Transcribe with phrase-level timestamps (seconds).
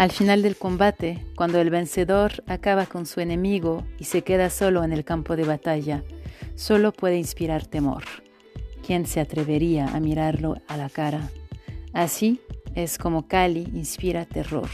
[0.00, 4.82] Al final del combate, cuando el vencedor acaba con su enemigo y se queda solo
[4.82, 6.02] en el campo de batalla,
[6.54, 8.04] solo puede inspirar temor.
[8.82, 11.30] ¿Quién se atrevería a mirarlo a la cara?
[11.92, 12.40] Así
[12.74, 14.70] es como Kali inspira terror.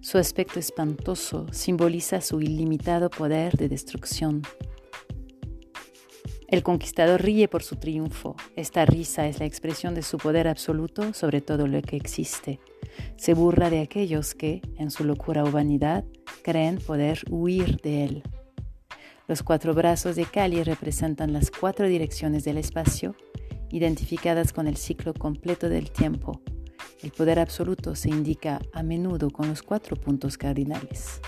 [0.00, 4.42] Su aspecto espantoso simboliza su ilimitado poder de destrucción.
[6.48, 8.36] El conquistador ríe por su triunfo.
[8.54, 12.60] Esta risa es la expresión de su poder absoluto sobre todo lo que existe.
[13.16, 16.04] Se burla de aquellos que, en su locura o vanidad,
[16.42, 18.22] creen poder huir de él.
[19.26, 23.16] Los cuatro brazos de Kali representan las cuatro direcciones del espacio,
[23.70, 26.42] identificadas con el ciclo completo del tiempo.
[27.02, 31.20] El poder absoluto se indica a menudo con los cuatro puntos cardinales.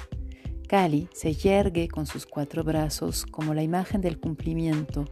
[0.67, 5.05] Kali se yergue con sus cuatro brazos como la imagen del cumplimiento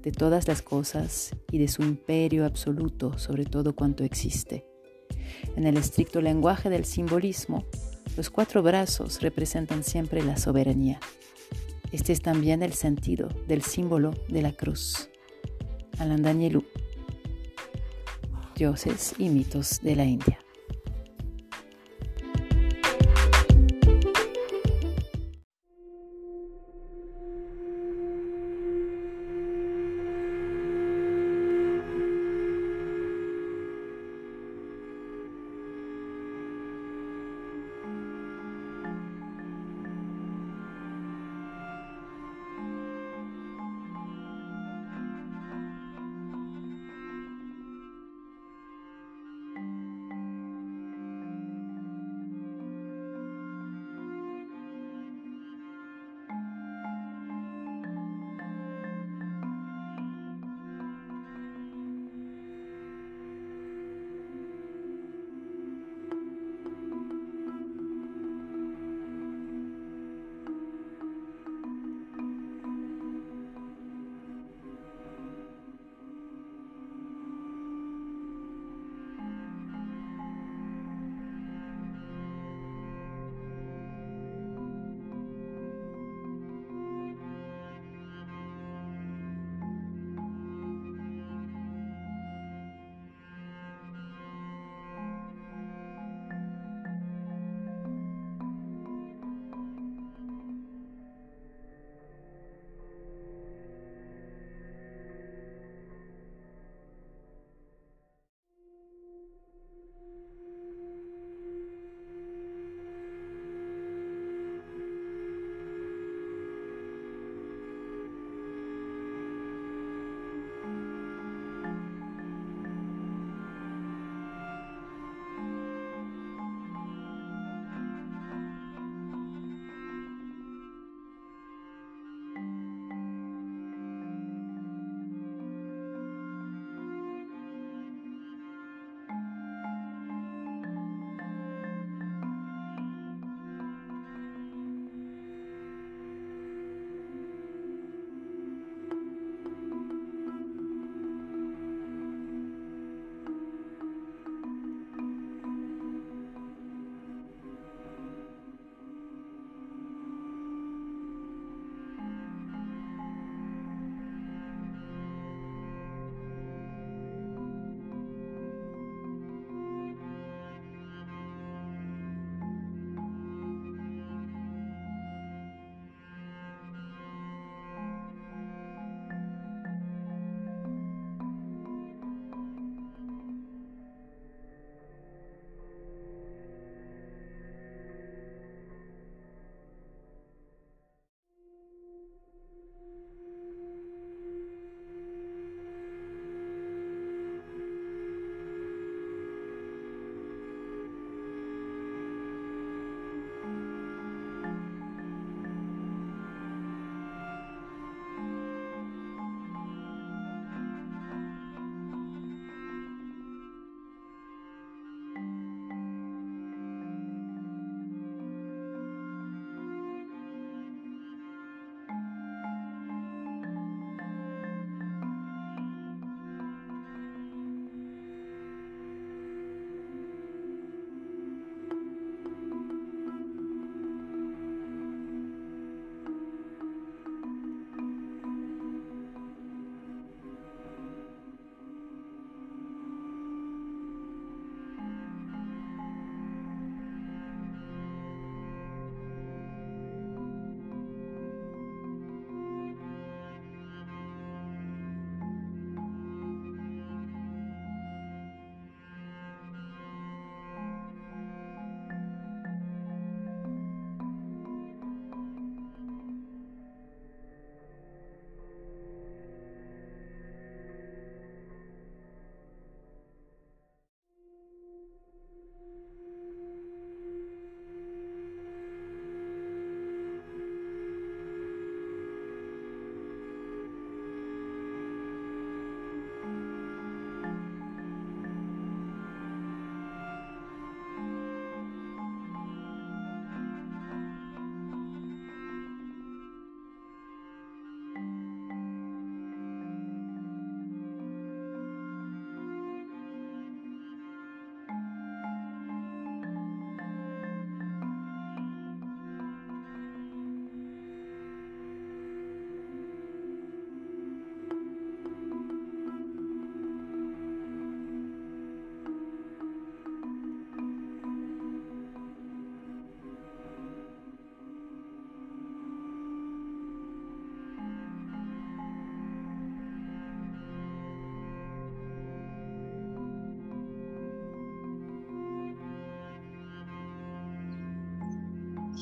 [0.00, 4.64] de todas las cosas y de su imperio absoluto sobre todo cuanto existe.
[5.54, 7.64] En el estricto lenguaje del simbolismo,
[8.16, 10.98] los cuatro brazos representan siempre la soberanía.
[11.92, 15.10] Este es también el sentido del símbolo de la cruz.
[15.98, 16.64] Alandanyelu.
[18.56, 20.38] Dioses y mitos de la India.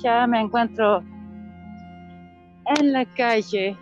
[0.02, 1.02] Ya me encuentro
[2.79, 3.76] en la calle.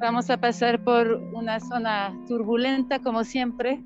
[0.00, 3.82] Vamos a pasar por una zona turbulenta como siempre,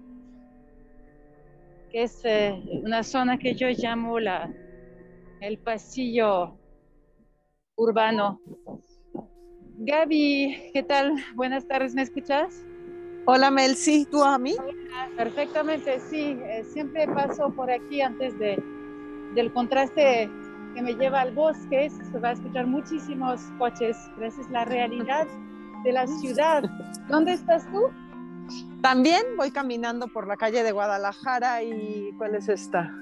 [1.91, 4.53] que es eh, una zona que yo llamo la,
[5.41, 6.59] el pasillo
[7.77, 8.41] urbano.
[9.79, 11.15] Gaby, ¿qué tal?
[11.37, 12.65] Buenas tardes, ¿me escuchas?
[13.27, 14.57] Hola Mel, sí, ¿tú a mí?
[15.17, 16.37] perfectamente, sí.
[16.43, 18.57] Eh, siempre paso por aquí antes de,
[19.35, 20.31] del contraste
[20.75, 21.91] que me lleva al bosque.
[21.91, 25.27] Se va a escuchar muchísimos coches, pero esa es la realidad
[25.85, 26.65] de la ciudad.
[27.09, 27.91] ¿Dónde estás tú?
[28.83, 32.93] También voy caminando por la calle de Guadalajara y ¿cuál es esta?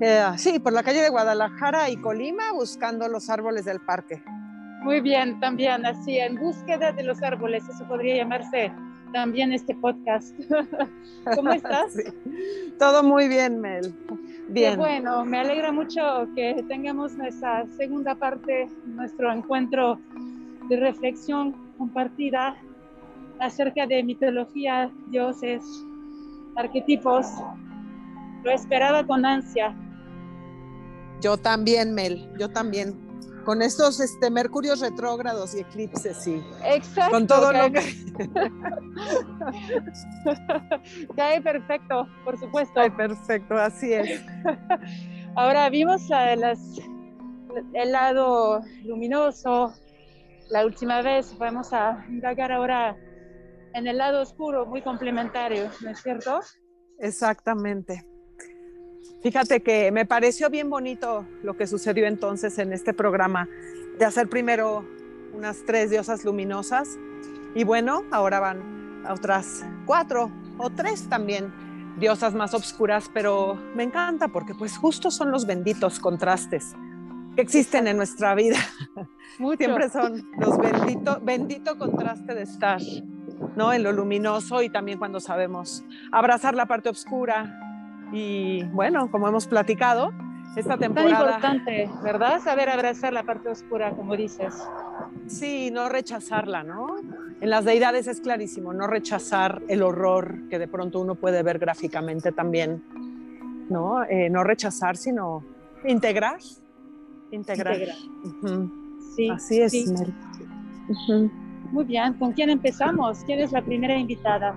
[0.00, 4.22] Eh, sí, por la calle de Guadalajara y Colima buscando los árboles del parque.
[4.82, 8.72] Muy bien, también así, en búsqueda de los árboles, eso podría llamarse
[9.12, 10.34] también este podcast.
[11.34, 11.94] ¿Cómo estás?
[12.78, 13.94] Todo muy bien, Mel.
[14.48, 14.76] Bien.
[14.76, 20.00] bueno, me alegra mucho que tengamos nuestra segunda parte, nuestro encuentro
[20.68, 22.56] de reflexión compartida
[23.38, 25.62] acerca de mitología, dioses,
[26.56, 27.26] arquetipos.
[28.44, 29.74] Lo esperaba con ansia.
[31.20, 33.09] Yo también, Mel, yo también
[33.50, 36.40] con estos este, mercurios retrógrados y eclipses, sí.
[36.64, 37.10] Exacto.
[37.10, 37.80] Con todo lo que...
[41.16, 42.74] cae perfecto, por supuesto.
[42.74, 44.22] Cae perfecto, así es.
[45.34, 46.60] Ahora vimos las,
[47.74, 49.74] el lado luminoso
[50.48, 52.96] la última vez, vamos a indagar ahora
[53.74, 56.38] en el lado oscuro, muy complementario, ¿no es cierto?
[57.00, 58.06] Exactamente.
[59.22, 63.48] Fíjate que me pareció bien bonito lo que sucedió entonces en este programa
[63.98, 64.84] de hacer primero
[65.34, 66.98] unas tres diosas luminosas
[67.54, 71.52] y bueno, ahora van a otras cuatro o tres también
[71.98, 76.74] diosas más oscuras, pero me encanta porque pues justo son los benditos contrastes
[77.36, 78.58] que existen en nuestra vida.
[79.58, 82.80] Siempre son los benditos, bendito contraste de estar,
[83.56, 83.72] ¿no?
[83.72, 87.69] En lo luminoso y también cuando sabemos abrazar la parte oscura,
[88.12, 90.12] y bueno, como hemos platicado,
[90.56, 91.38] esta temporada...
[91.40, 92.40] Tan importante, ¿verdad?
[92.40, 94.54] Saber abrazar la parte oscura, como dices.
[95.26, 96.96] Sí, no rechazarla, ¿no?
[97.40, 101.58] En las deidades es clarísimo, no rechazar el horror que de pronto uno puede ver
[101.58, 102.82] gráficamente también,
[103.68, 104.04] ¿no?
[104.04, 105.44] Eh, no rechazar, sino
[105.84, 106.38] integrar.
[107.30, 107.76] Integrar.
[109.14, 109.72] Sí, Así es,
[111.70, 113.22] Muy bien, ¿con quién empezamos?
[113.24, 114.54] ¿Quién es la primera invitada?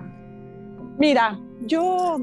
[0.98, 2.18] Mira, yo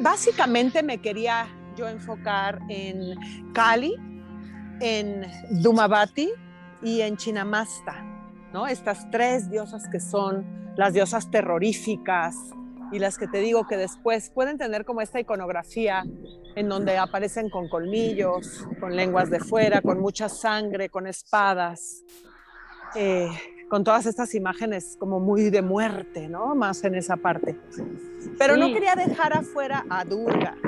[0.00, 1.46] básicamente me quería
[1.76, 3.14] yo enfocar en
[3.52, 3.96] Kali,
[4.80, 5.26] en
[5.62, 6.30] Dumavati
[6.82, 8.04] y en Chinamasta,
[8.52, 8.66] ¿no?
[8.66, 12.36] Estas tres diosas que son las diosas terroríficas
[12.92, 16.04] y las que te digo que después pueden tener como esta iconografía
[16.56, 22.04] en donde aparecen con colmillos, con lenguas de fuera, con mucha sangre, con espadas.
[22.94, 23.30] Eh,
[23.72, 26.54] con todas estas imágenes como muy de muerte, ¿no?
[26.54, 27.58] Más en esa parte.
[28.36, 30.58] Pero no quería dejar afuera a Durga,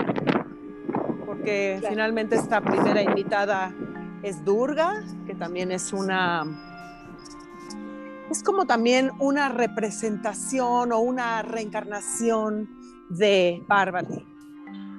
[1.26, 3.74] porque finalmente esta primera invitada
[4.22, 6.44] es Durga, que también es una...
[8.30, 12.70] Es como también una representación o una reencarnación
[13.10, 14.24] de Parvati.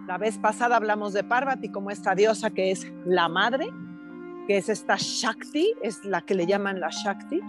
[0.05, 3.73] La vez pasada hablamos de Parvati como esta diosa que es la madre,
[4.45, 7.41] que es esta Shakti, es la que le llaman la Shakti,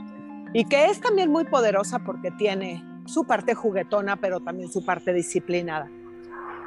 [0.53, 5.13] y que es también muy poderosa porque tiene su parte juguetona, pero también su parte
[5.13, 5.91] disciplinada.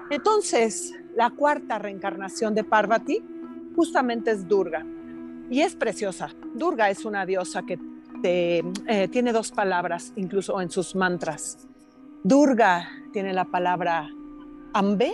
[0.09, 3.21] Entonces, la cuarta reencarnación de Parvati
[3.75, 4.85] justamente es Durga
[5.49, 6.29] y es preciosa.
[6.55, 7.79] Durga es una diosa que
[8.23, 11.67] eh, tiene dos palabras, incluso en sus mantras.
[12.23, 14.09] Durga tiene la palabra
[14.73, 15.13] Ambe,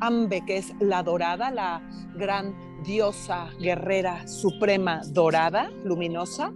[0.00, 1.82] Ambe que es la dorada, la
[2.14, 6.52] gran diosa guerrera suprema dorada, luminosa,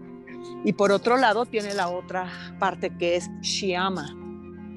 [0.65, 4.17] y por otro lado tiene la otra parte que es Shyama.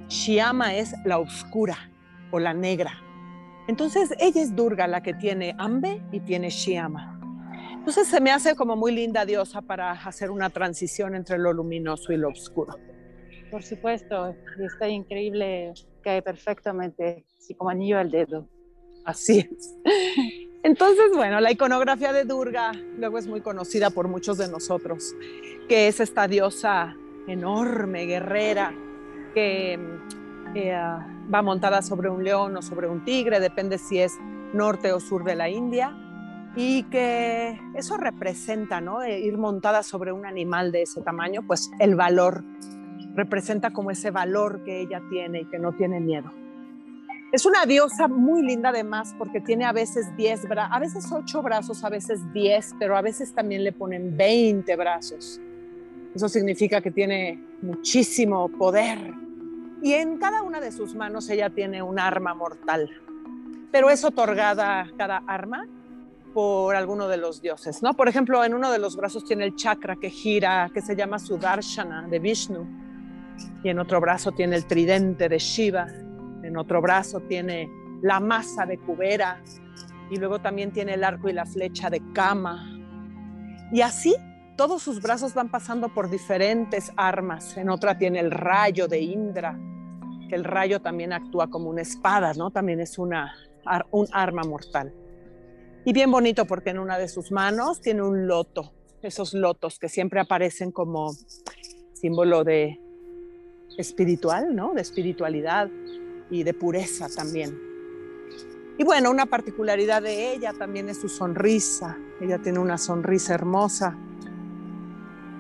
[0.08, 1.92] Shyama es la oscura
[2.32, 2.94] o la negra.
[3.68, 7.20] Entonces ella es Durga la que tiene Ambe y tiene Shyama.
[7.74, 12.12] Entonces se me hace como muy linda diosa para hacer una transición entre lo luminoso
[12.12, 12.76] y lo oscuro.
[13.52, 18.50] Por supuesto, está increíble, cae perfectamente, así como anillo al dedo.
[19.06, 19.76] Así es.
[20.66, 25.16] Entonces, bueno, la iconografía de Durga luego es muy conocida por muchos de nosotros,
[25.70, 26.96] que es esta diosa
[27.28, 28.74] enorme, guerrera,
[29.36, 29.80] que
[30.56, 30.76] eh,
[31.32, 34.14] va montada sobre un león o sobre un tigre, depende si es
[34.54, 35.96] norte o sur de la India,
[36.56, 39.04] y que eso representa, ¿no?
[39.04, 42.44] Eh, ir montada sobre un animal de ese tamaño, pues el valor,
[43.14, 46.32] representa como ese valor que ella tiene y que no tiene miedo.
[47.32, 51.42] Es una diosa muy linda además porque tiene a veces 10 brazos, a veces 8
[51.42, 55.42] brazos, a veces 10, pero a veces también le ponen 20 brazos.
[56.14, 59.14] Eso significa que tiene muchísimo poder.
[59.82, 62.90] Y en cada una de sus manos ella tiene un arma mortal.
[63.72, 65.68] Pero es otorgada cada arma
[66.34, 67.94] por alguno de los dioses, ¿no?
[67.94, 71.20] Por ejemplo, en uno de los brazos tiene el chakra que gira, que se llama
[71.20, 72.66] Sudarshana de Vishnu,
[73.64, 75.88] y en otro brazo tiene el tridente de Shiva,
[76.56, 77.70] en otro brazo tiene
[78.02, 79.44] la masa de Kubera,
[80.10, 82.80] y luego también tiene el arco y la flecha de Kama.
[83.74, 84.16] Y así
[84.56, 87.58] todos sus brazos van pasando por diferentes armas.
[87.58, 89.60] En otra tiene el rayo de Indra,
[90.30, 92.52] que el rayo también actúa como una espada, ¿no?
[92.52, 93.34] También es una,
[93.92, 94.94] un arma mortal.
[95.84, 98.72] Y bien bonito porque en una de sus manos tiene un loto,
[99.02, 101.12] esos lotos que siempre aparecen como
[101.94, 102.80] símbolo de
[103.78, 104.74] espiritual, ¿no?
[104.74, 105.70] De espiritualidad
[106.30, 107.60] y de pureza también.
[108.78, 111.98] Y bueno, una particularidad de ella también es su sonrisa.
[112.20, 113.98] Ella tiene una sonrisa hermosa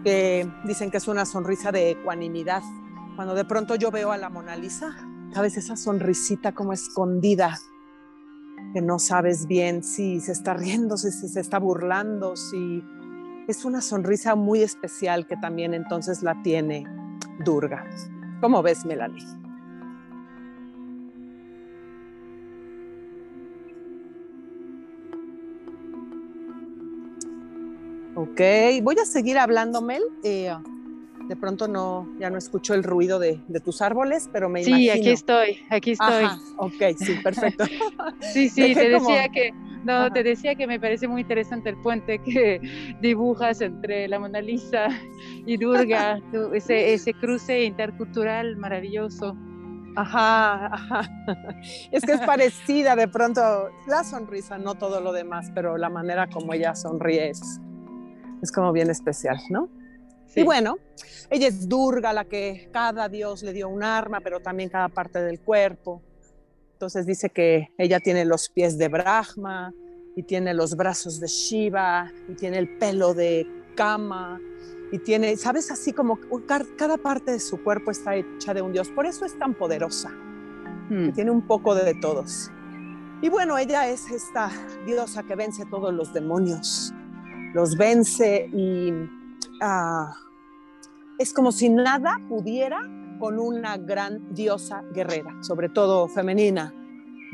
[0.03, 2.61] que dicen que es una sonrisa de ecuanimidad.
[3.15, 4.95] Cuando de pronto yo veo a la Mona Lisa,
[5.33, 7.59] sabes esa sonrisita como escondida,
[8.73, 12.83] que no sabes bien si se está riendo, si se está burlando, si
[13.47, 16.85] es una sonrisa muy especial que también entonces la tiene
[17.43, 17.85] Durga.
[18.41, 19.44] ¿Cómo ves, Melanie?
[28.32, 28.41] Ok,
[28.82, 30.01] voy a seguir hablando, Mel.
[30.24, 30.51] Eh,
[31.27, 34.77] de pronto no, ya no escucho el ruido de, tus árboles, pero me imagino.
[34.77, 36.25] Sí, aquí estoy, aquí estoy.
[36.58, 37.65] ok, sí, perfecto.
[38.34, 39.51] sí, sí, te decía que,
[39.84, 42.60] no, te decía que me parece muy interesante el puente que
[43.01, 44.88] dibujas entre la Mona Lisa
[45.46, 46.20] y Durga,
[46.53, 49.36] ese, ese cruce intercultural maravilloso.
[49.98, 51.10] Ajá, ajá.
[51.91, 56.27] Es que es parecida de pronto la sonrisa, no todo lo demás, pero la manera
[56.27, 57.62] como ella sonríe es,
[58.41, 59.69] es como bien especial, ¿no?
[60.35, 60.77] Y bueno,
[61.29, 65.21] ella es Durga, la que cada dios le dio un arma, pero también cada parte
[65.21, 66.01] del cuerpo.
[66.73, 69.73] Entonces dice que ella tiene los pies de Brahma
[70.15, 74.41] y tiene los brazos de Shiva y tiene el pelo de Kama
[74.91, 76.19] y tiene, sabes, así como
[76.77, 78.89] cada parte de su cuerpo está hecha de un dios.
[78.89, 80.09] Por eso es tan poderosa.
[80.89, 81.11] Hmm.
[81.13, 82.51] Tiene un poco de todos.
[83.21, 84.51] Y bueno, ella es esta
[84.85, 86.93] diosa que vence todos los demonios
[87.55, 88.91] los vence y
[89.62, 90.13] ah,
[91.17, 92.81] es como si nada pudiera
[93.17, 96.74] con una gran diosa guerrera, sobre todo femenina,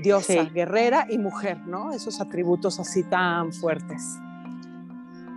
[0.03, 1.91] diosa guerrera y mujer, ¿no?
[1.91, 4.03] Esos atributos así tan fuertes.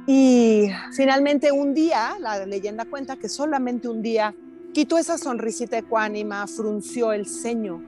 [0.06, 4.34] Y finalmente un día, la leyenda cuenta que solamente un día
[4.74, 7.82] quitó esa sonrisita ecuánima, frunció el ceño,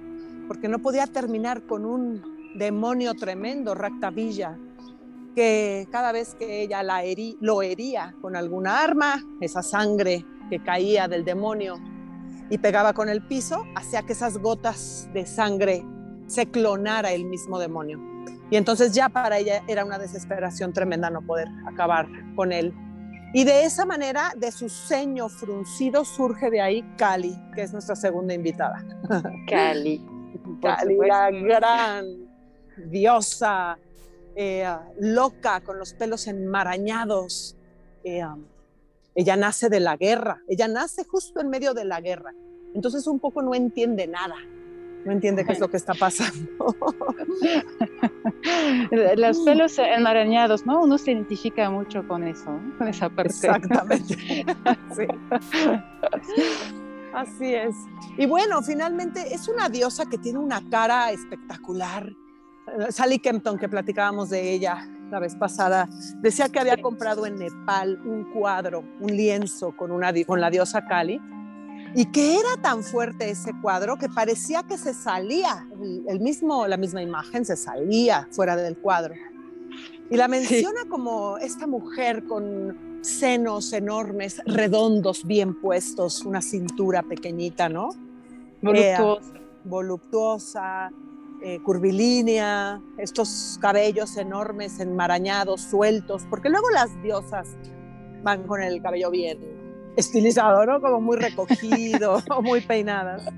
[0.49, 4.57] porque no podía terminar con un demonio tremendo, Ractavilla,
[5.37, 7.02] que cada vez que ella la
[7.40, 11.76] lo hería con alguna arma, esa sangre que caía del demonio
[12.49, 15.85] y pegaba con el piso, hacía que esas gotas de sangre
[16.26, 18.00] se clonara el mismo demonio.
[18.50, 22.73] Y entonces ya para ella era una desesperación tremenda no poder acabar con él.
[23.35, 27.95] Y de esa manera, de su ceño fruncido, surge de ahí Cali, que es nuestra
[27.95, 28.83] segunda invitada.
[29.47, 30.02] Cali.
[30.62, 32.07] Cali, la gran
[32.88, 33.76] diosa
[34.37, 34.69] eh,
[35.00, 37.57] loca, con los pelos enmarañados.
[38.05, 38.45] Eh, um,
[39.14, 42.35] ella nace de la guerra, ella nace justo en medio de la guerra.
[42.75, 44.37] Entonces un poco no entiende nada,
[45.07, 46.50] no entiende qué es lo que está pasando.
[49.16, 50.83] los pelos enmarañados, ¿no?
[50.83, 53.33] Uno se identifica mucho con eso, con esa parte.
[53.33, 54.45] Exactamente.
[57.14, 57.75] Así es.
[58.19, 62.12] Y bueno, finalmente es una diosa que tiene una cara espectacular,
[62.91, 65.89] Sally Kempton, que platicábamos de ella la vez pasada,
[66.21, 70.85] decía que había comprado en Nepal un cuadro, un lienzo con, una, con la diosa
[70.85, 71.21] Kali,
[71.95, 75.67] y que era tan fuerte ese cuadro que parecía que se salía,
[76.09, 79.15] el, mismo, la misma imagen se salía fuera del cuadro.
[80.11, 87.69] Y la menciona como esta mujer con senos enormes, redondos, bien puestos, una cintura pequeñita,
[87.69, 87.91] ¿no?
[88.63, 89.31] Voluptuosa.
[89.35, 90.91] Eh, voluptuosa,
[91.49, 97.57] eh, curvilínea, estos cabellos enormes, enmarañados, sueltos, porque luego las diosas
[98.25, 99.38] van con el cabello bien
[99.97, 100.81] estilizado, ¿no?
[100.81, 103.29] Como muy recogido o muy peinadas.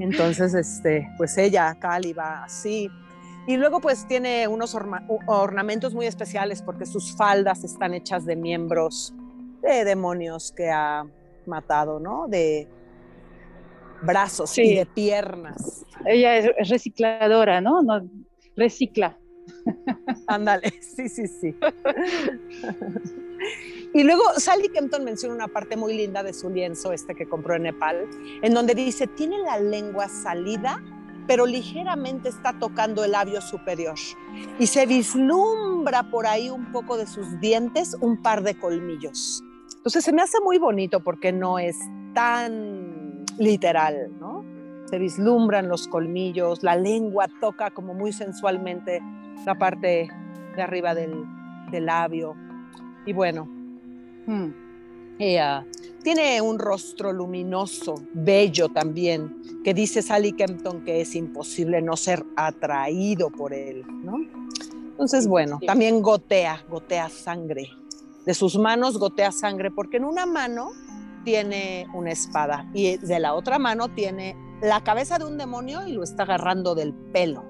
[0.00, 2.90] Entonces, este, pues ella, Cali, va así.
[3.46, 4.76] Y luego pues tiene unos
[5.28, 9.14] ornamentos muy especiales porque sus faldas están hechas de miembros
[9.62, 11.06] de demonios que ha
[11.46, 12.26] matado, ¿no?
[12.26, 12.66] De
[14.02, 15.84] brazos y de piernas.
[16.06, 17.82] ella es recicladora, ¿no?
[17.82, 18.08] no
[18.56, 19.18] recicla.
[20.26, 21.54] Ándale, sí, sí, sí.
[23.94, 27.54] Y luego Sally Kempton menciona una parte muy linda de su lienzo, este que compró
[27.54, 28.08] en Nepal,
[28.42, 30.82] en donde dice, tiene la lengua salida,
[31.26, 33.94] pero ligeramente está tocando el labio superior.
[34.58, 39.42] Y se vislumbra por ahí un poco de sus dientes, un par de colmillos.
[39.76, 41.76] Entonces se me hace muy bonito porque no es
[42.14, 42.93] tan
[43.38, 44.44] literal, ¿no?
[44.86, 49.00] Se vislumbran los colmillos, la lengua toca como muy sensualmente
[49.44, 50.08] la parte
[50.56, 51.24] de arriba del,
[51.72, 52.36] labio.
[53.04, 53.46] Y bueno,
[54.26, 54.50] hmm,
[55.18, 55.66] ella
[56.04, 62.24] tiene un rostro luminoso, bello también, que dice Sally Kempton que es imposible no ser
[62.36, 64.18] atraído por él, ¿no?
[64.90, 67.68] Entonces, bueno, también gotea, gotea sangre.
[68.24, 70.70] De sus manos gotea sangre, porque en una mano
[71.24, 75.92] tiene una espada y de la otra mano tiene la cabeza de un demonio y
[75.92, 77.44] lo está agarrando del pelo.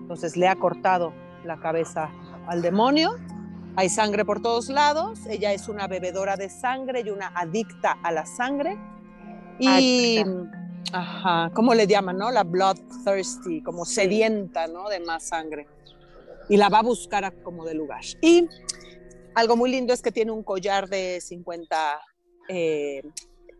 [0.00, 1.12] Entonces le ha cortado
[1.44, 2.10] la cabeza
[2.46, 3.16] al demonio.
[3.76, 5.20] Hay sangre por todos lados.
[5.26, 8.78] Ella es una bebedora de sangre y una adicta a la sangre.
[9.58, 10.22] Y,
[10.92, 12.30] ajá, ¿cómo le llaman, no?
[12.30, 14.88] La bloodthirsty, como sedienta, ¿no?
[14.88, 15.66] De más sangre.
[16.48, 18.02] Y la va a buscar a como de lugar.
[18.20, 18.46] Y
[19.34, 21.76] algo muy lindo es que tiene un collar de 50
[22.48, 23.02] eh,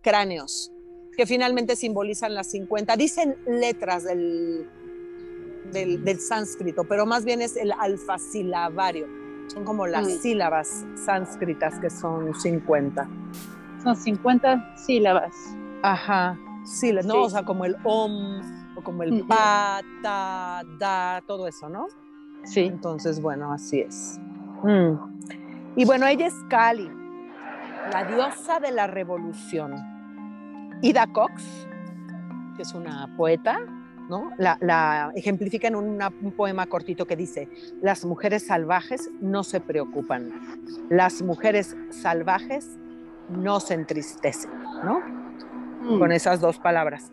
[0.02, 0.72] cráneos
[1.16, 2.96] que finalmente simbolizan las 50.
[2.96, 4.66] Dicen letras del
[5.72, 9.06] del, sánscrito, pero más bien es el alfasilabario.
[9.48, 10.20] Son como las mm.
[10.20, 13.08] sílabas sánscritas que son 50.
[13.82, 15.34] Son 50 sílabas.
[15.82, 17.22] Ajá, sí, ¿no?
[17.22, 18.40] O sea, como el om,
[18.76, 21.86] o como el pa, ta, da, todo eso, ¿no?
[22.44, 22.60] Sí.
[22.60, 24.18] Entonces, bueno, así es.
[24.62, 24.94] Mm.
[25.76, 26.88] Y bueno, ella es Kali,
[27.90, 29.74] la diosa de la revolución.
[30.82, 31.42] Ida Cox,
[32.56, 33.60] que es una poeta,
[34.38, 37.48] la, ejemplifica en un poema cortito que dice,
[37.80, 40.32] las mujeres salvajes no se preocupan,
[40.90, 42.76] las mujeres salvajes
[43.28, 44.50] no se entristecen,
[44.84, 45.00] ¿no?
[45.82, 45.98] Mm.
[45.98, 47.10] Con esas dos palabras.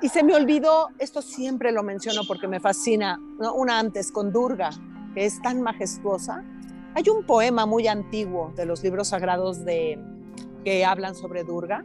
[0.00, 3.18] Y se me olvidó, esto siempre lo menciono porque me fascina,
[3.54, 4.70] una antes con Durga,
[5.14, 6.44] que es tan majestuosa.
[6.96, 9.98] Hay un poema muy antiguo de los libros sagrados de,
[10.64, 11.84] que hablan sobre Durga,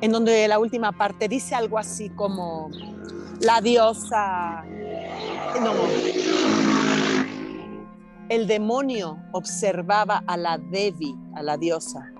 [0.00, 2.70] en donde la última parte dice algo así como,
[3.40, 4.62] la diosa,
[5.60, 5.72] no,
[8.28, 12.12] el demonio observaba a la Devi, a la diosa,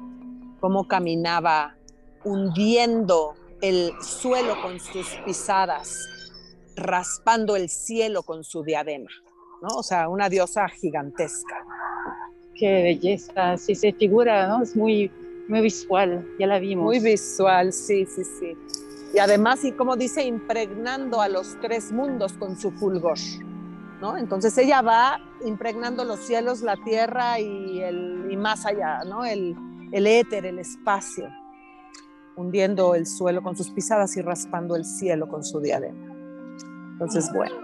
[0.58, 1.76] cómo caminaba
[2.24, 5.96] hundiendo el suelo con sus pisadas,
[6.74, 9.10] raspando el cielo con su diadema,
[9.62, 9.68] ¿no?
[9.76, 11.64] O sea, una diosa gigantesca.
[12.58, 14.62] Qué belleza, sí se figura, ¿no?
[14.62, 15.10] Es muy,
[15.48, 16.84] muy visual, ya la vimos.
[16.84, 18.56] Muy visual, sí, sí, sí
[19.14, 23.18] y además, y como dice, impregnando a los tres mundos con su fulgor.
[24.00, 24.16] ¿no?
[24.16, 29.24] Entonces ella va impregnando los cielos, la tierra y, el, y más allá, ¿no?
[29.24, 29.56] el,
[29.92, 31.28] el éter, el espacio,
[32.36, 36.14] hundiendo el suelo con sus pisadas y raspando el cielo con su diadema.
[36.92, 37.56] Entonces, bueno,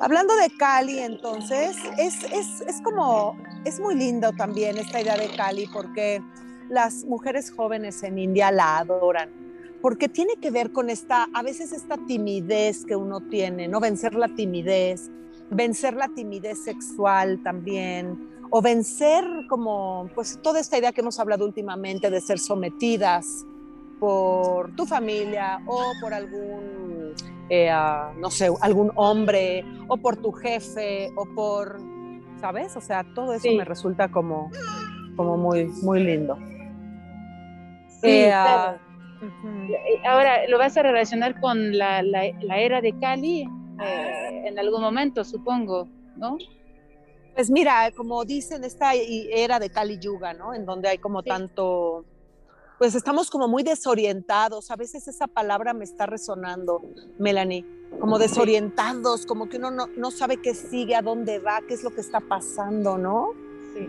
[0.00, 5.28] hablando de Cali, entonces, es, es, es como, es muy lindo también esta idea de
[5.36, 6.22] Cali porque
[6.68, 9.40] las mujeres jóvenes en India la adoran
[9.80, 13.80] porque tiene que ver con esta, a veces esta timidez que uno tiene, ¿no?
[13.80, 15.10] Vencer la timidez,
[15.50, 21.44] vencer la timidez sexual también, o vencer como, pues toda esta idea que hemos hablado
[21.44, 23.46] últimamente de ser sometidas
[23.98, 26.89] por tu familia o por algún,
[27.50, 27.70] eh,
[28.16, 31.80] no sé, algún hombre, o por tu jefe, o por,
[32.40, 32.76] ¿sabes?
[32.76, 34.52] O sea, todo eso me resulta como,
[35.16, 36.38] como muy, muy lindo.
[38.00, 38.76] Sí, eh, ah,
[40.06, 45.88] Ahora, ¿lo vas a relacionar con la, era de Cali eh, en algún momento, supongo,
[46.16, 46.38] no?
[47.34, 50.54] Pues mira, como dicen, esta era de Kali Yuga, ¿no?
[50.54, 52.04] En donde hay como tanto,
[52.80, 54.70] pues estamos como muy desorientados.
[54.70, 56.80] A veces esa palabra me está resonando,
[57.18, 57.66] Melanie,
[58.00, 61.84] como desorientados, como que uno no, no sabe qué sigue, a dónde va, qué es
[61.84, 63.32] lo que está pasando, ¿no?
[63.74, 63.86] Sí.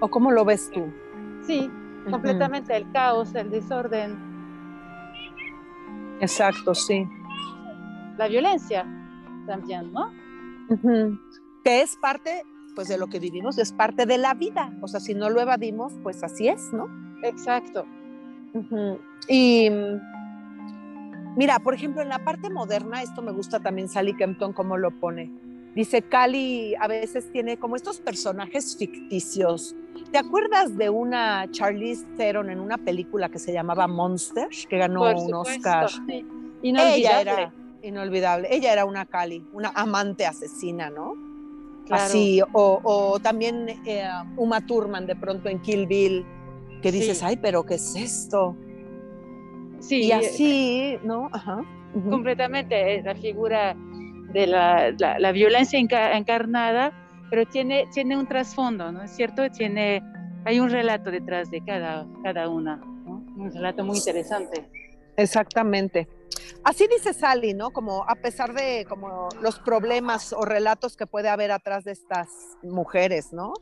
[0.00, 0.86] ¿O cómo lo ves tú?
[1.46, 1.70] Sí,
[2.10, 4.16] completamente el caos, el desorden,
[6.20, 7.06] Exacto, sí.
[8.16, 8.86] La violencia
[9.46, 10.10] también, ¿no?
[11.62, 12.42] Que es parte,
[12.74, 14.72] pues, de lo que vivimos, es parte de la vida.
[14.80, 16.88] O sea, si no lo evadimos, pues así es, ¿no?
[17.22, 17.84] Exacto.
[19.28, 19.70] Y
[21.36, 24.90] mira, por ejemplo, en la parte moderna, esto me gusta también Sally Kempton cómo lo
[25.00, 25.30] pone.
[25.74, 29.74] Dice, Cali a veces tiene como estos personajes ficticios.
[30.12, 35.02] ¿Te acuerdas de una Charlize Theron en una película que se llamaba Monster, que ganó
[35.02, 35.88] un Oscar?
[36.62, 38.48] Ella era, Inolvidable.
[38.50, 41.16] Ella era una Cali, una amante asesina, ¿no?
[41.90, 46.24] Así, o, también eh, Uma Thurman de pronto en Kill Bill,
[46.84, 48.54] que dices, ay, pero ¿qué es esto?
[49.80, 50.02] Sí.
[50.02, 51.30] Y así, ¿no?
[51.32, 51.62] Ajá.
[52.10, 53.74] Completamente, la figura
[54.34, 56.92] de la, violencia encarnada,
[57.30, 59.50] pero tiene, tiene un trasfondo, ¿no es cierto?
[59.50, 60.02] Tiene,
[60.44, 63.24] hay un relato detrás de cada, cada una, ¿no?
[63.34, 64.68] Un relato muy interesante.
[65.16, 66.06] Exactamente.
[66.64, 67.70] Así dice Sally, ¿no?
[67.70, 72.28] Como a pesar de como los problemas o relatos que puede haber atrás de estas
[72.62, 73.54] mujeres, ¿no?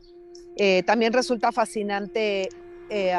[0.57, 2.49] Eh, también resulta fascinante,
[2.95, 3.15] eh,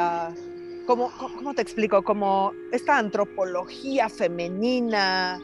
[0.87, 2.01] como, ¿cómo te explico?
[2.01, 5.39] Como esta antropología femenina,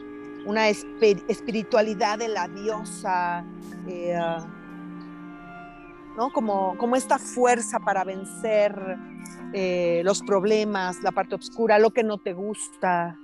[0.46, 3.44] una espiritualidad de la diosa,
[3.86, 4.18] eh,
[6.16, 6.32] ¿no?
[6.32, 8.74] Como, como esta fuerza para vencer
[10.02, 13.18] los problemas, la parte oscura, lo que no te gusta,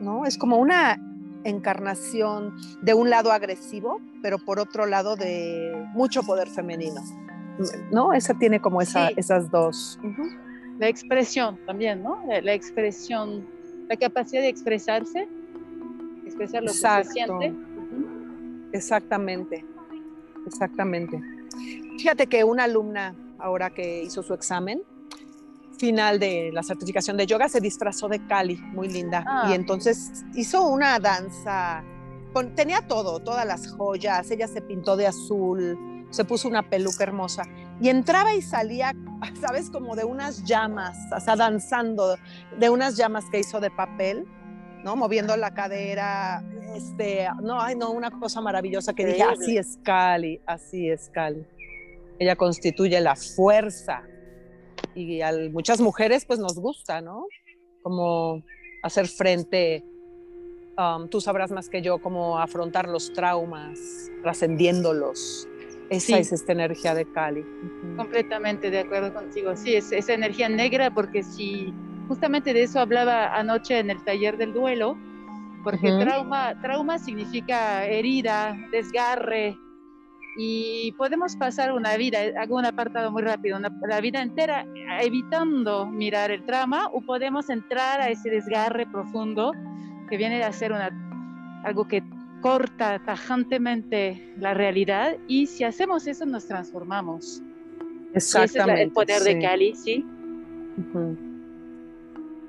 [0.00, 0.26] ¿no?
[0.26, 0.96] Es como una
[1.42, 7.02] encarnación de un lado agresivo, pero por otro lado de mucho poder femenino.
[7.90, 8.12] ¿No?
[8.12, 9.98] Esa tiene como esa, esas dos.
[10.78, 12.22] La expresión también, ¿no?
[12.26, 13.46] La, expresión,
[13.88, 15.28] la capacidad de expresarse,
[16.24, 17.54] expresar lo que se siente.
[18.72, 19.64] Exactamente,
[20.46, 21.22] exactamente.
[21.98, 24.82] Fíjate que una alumna, ahora que hizo su examen,
[25.78, 29.20] final de la certificación de yoga se disfrazó de Cali, muy linda.
[29.48, 29.54] Y ah.
[29.54, 31.84] entonces hizo una danza,
[32.56, 35.78] tenía todo, todas las joyas, ella se pintó de azul,
[36.14, 37.42] se puso una peluca hermosa
[37.80, 38.94] y entraba y salía,
[39.40, 42.16] sabes, como de unas llamas, o sea, danzando
[42.58, 44.26] de unas llamas que hizo de papel.
[44.84, 44.96] ¿no?
[44.96, 50.42] Moviendo la cadera, este, no, ay, no, una cosa maravillosa que dije, así es Cali,
[50.46, 51.46] así es Cali.
[52.18, 54.02] Ella constituye la fuerza
[54.94, 57.26] y a muchas mujeres pues nos gusta, ¿no?
[57.82, 58.42] Como
[58.82, 59.82] hacer frente,
[60.76, 63.78] um, tú sabrás más que yo, cómo afrontar los traumas,
[64.22, 65.48] trascendiéndolos.
[65.96, 67.44] Esa es esta energía de Cali.
[67.96, 69.56] Completamente de acuerdo contigo.
[69.56, 71.72] Sí, es esa energía negra porque si
[72.08, 74.96] justamente de eso hablaba anoche en el taller del duelo,
[75.62, 79.56] porque trauma, trauma significa herida, desgarre,
[80.36, 84.66] y podemos pasar una vida, hago un apartado muy rápido, la vida entera
[85.00, 89.52] evitando mirar el trama o podemos entrar a ese desgarre profundo
[90.08, 90.90] que viene de hacer una,
[91.64, 92.02] algo que
[92.44, 97.40] corta tajantemente la realidad y si hacemos eso nos transformamos.
[98.12, 98.82] Exactamente.
[98.82, 100.04] es el poder de Cali, ¿sí?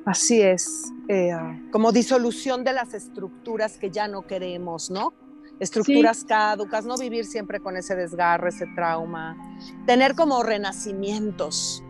[0.03, 1.31] Así es, eh,
[1.71, 5.13] como disolución de las estructuras que ya no queremos, ¿no?
[5.62, 9.38] estructuras caducas, no vivir siempre con ese desgarre, ese trauma,
[9.86, 11.81] tener como renacimientos.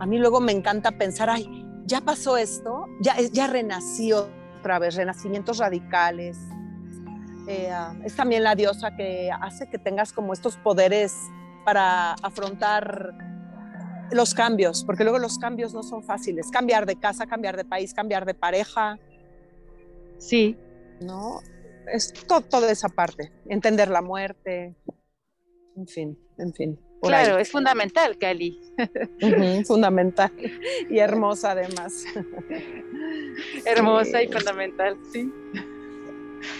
[0.00, 4.96] A mí luego me encanta pensar, ay, ya pasó esto, ya, ya renació otra vez,
[4.96, 6.36] renacimientos radicales.
[7.48, 7.70] Eh,
[8.04, 11.16] es también la diosa que hace que tengas como estos poderes
[11.64, 13.14] para afrontar
[14.10, 16.50] los cambios, porque luego los cambios no son fáciles.
[16.50, 18.98] Cambiar de casa, cambiar de país, cambiar de pareja.
[20.18, 20.56] Sí.
[21.00, 21.40] ¿No?
[21.92, 24.74] es toda esa parte, entender la muerte,
[25.76, 26.80] en fin, en fin.
[27.02, 28.58] Claro, es fundamental, Cali.
[29.66, 30.32] fundamental
[30.88, 32.04] y hermosa además.
[33.66, 35.30] hermosa y fundamental, sí.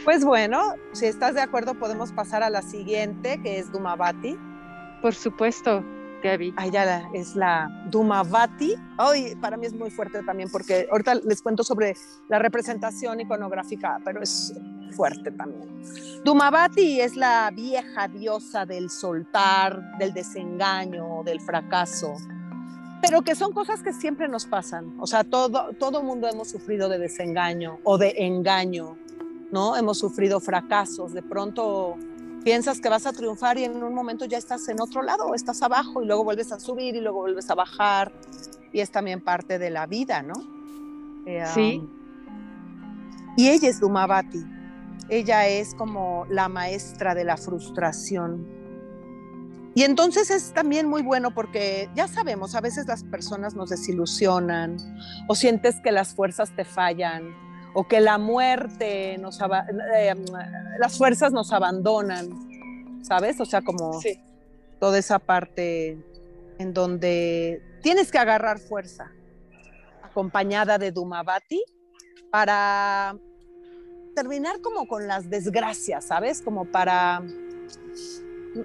[0.04, 4.38] Pues bueno, si estás de acuerdo podemos pasar a la siguiente, que es Dumabati.
[5.02, 5.84] Por supuesto.
[6.56, 8.74] Ahí ya es la Dumavati.
[8.98, 11.94] Hoy para mí es muy fuerte también porque ahorita les cuento sobre
[12.30, 14.54] la representación iconográfica, pero es
[14.96, 15.68] fuerte también.
[16.24, 22.14] Dumavati es la vieja diosa del soltar, del desengaño, del fracaso,
[23.02, 24.94] pero que son cosas que siempre nos pasan.
[24.98, 28.96] O sea, todo todo mundo hemos sufrido de desengaño o de engaño,
[29.54, 29.76] ¿no?
[29.76, 31.94] Hemos sufrido fracasos, de pronto
[32.42, 35.62] piensas que vas a triunfar y en un momento ya estás en otro lado, estás
[35.62, 38.10] abajo y luego vuelves a subir y luego vuelves a bajar
[38.72, 40.34] y es también parte de la vida, ¿no?
[41.24, 41.88] Eh, sí.
[43.36, 44.44] y ella es Dumabati,
[45.08, 48.44] ella es como la maestra de la frustración.
[49.76, 54.78] Y entonces es también muy bueno porque ya sabemos, a veces las personas nos desilusionan
[55.28, 57.43] o sientes que las fuerzas te fallan
[57.74, 60.14] o que la muerte nos eh,
[60.78, 63.40] las fuerzas nos abandonan, ¿sabes?
[63.40, 64.00] O sea, como
[64.80, 65.98] toda esa parte
[66.58, 69.10] en donde tienes que agarrar fuerza,
[70.02, 71.62] acompañada de Dumabati,
[72.30, 73.16] para
[74.14, 76.40] terminar como con las desgracias, ¿sabes?
[76.42, 77.22] Como para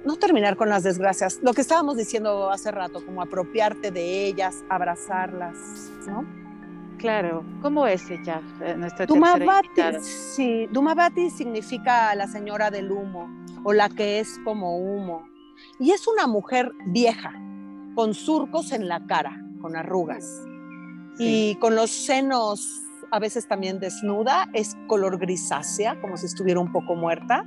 [0.06, 4.64] no terminar con las desgracias, lo que estábamos diciendo hace rato, como apropiarte de ellas,
[4.70, 5.58] abrazarlas,
[6.08, 6.49] ¿no?
[7.00, 13.30] Claro, ¿cómo es ella, eh, nuestra Dumavati, sí, Dumavati significa la señora del humo
[13.64, 15.26] o la que es como humo.
[15.80, 17.34] Y es una mujer vieja,
[17.96, 20.26] con surcos en la cara, con arrugas.
[21.18, 22.82] Y con los senos
[23.12, 27.46] a veces también desnuda, es color grisácea, como si estuviera un poco muerta,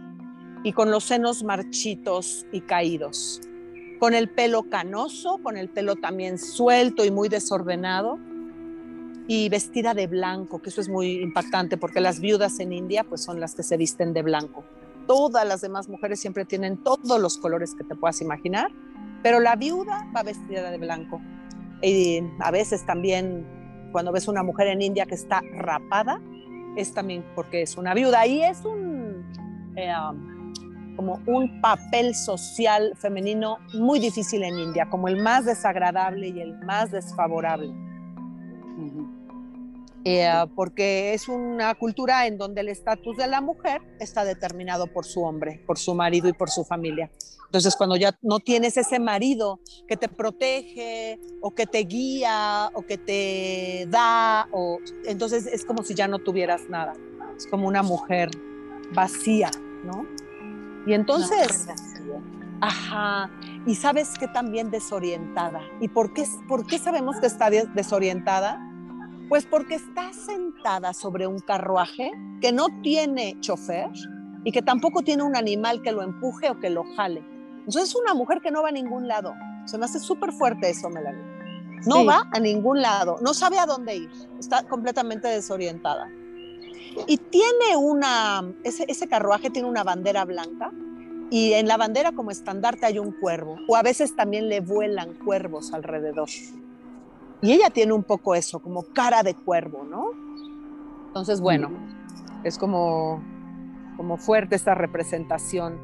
[0.65, 3.41] y con los senos marchitos y caídos.
[3.99, 8.19] Con el pelo canoso, con el pelo también suelto y muy desordenado,
[9.35, 13.23] y vestida de blanco, que eso es muy impactante porque las viudas en India pues
[13.23, 14.63] son las que se visten de blanco.
[15.07, 18.71] Todas las demás mujeres siempre tienen todos los colores que te puedas imaginar,
[19.23, 21.23] pero la viuda va vestida de blanco.
[21.81, 23.47] Y a veces también
[23.91, 26.21] cuando ves una mujer en India que está rapada,
[26.77, 28.27] es también porque es una viuda.
[28.27, 29.25] Y es un,
[29.77, 30.53] eh, um,
[30.95, 36.53] como un papel social femenino muy difícil en India, como el más desagradable y el
[36.67, 37.73] más desfavorable.
[40.05, 45.05] Eh, porque es una cultura en donde el estatus de la mujer está determinado por
[45.05, 47.11] su hombre, por su marido y por su familia.
[47.53, 52.83] Entonces, cuando ya no tienes ese marido que te protege o que te guía o
[52.83, 56.95] que te da, o, entonces es como si ya no tuvieras nada.
[57.37, 58.31] Es como una mujer
[58.95, 59.51] vacía,
[59.85, 60.07] ¿no?
[60.87, 61.69] Y entonces,
[62.61, 63.31] ajá,
[63.67, 65.61] y sabes que también desorientada.
[65.81, 68.67] ¿Y por qué, por qué sabemos que está desorientada?
[69.33, 72.11] Pues porque está sentada sobre un carruaje
[72.43, 73.89] que no tiene chofer
[74.45, 77.25] y que tampoco tiene un animal que lo empuje o que lo jale.
[77.61, 79.33] Entonces es una mujer que no va a ningún lado.
[79.65, 81.25] Se me hace súper fuerte eso, Melanie.
[81.87, 86.11] No va a ningún lado, no sabe a dónde ir, está completamente desorientada.
[87.07, 90.71] Y tiene una, ese, ese carruaje tiene una bandera blanca
[91.31, 95.15] y en la bandera como estandarte hay un cuervo, o a veces también le vuelan
[95.15, 96.29] cuervos alrededor.
[97.43, 100.13] Y ella tiene un poco eso, como cara de cuervo, ¿no?
[101.09, 101.71] Entonces, bueno,
[102.45, 103.21] es como,
[103.97, 105.79] como fuerte esta representación.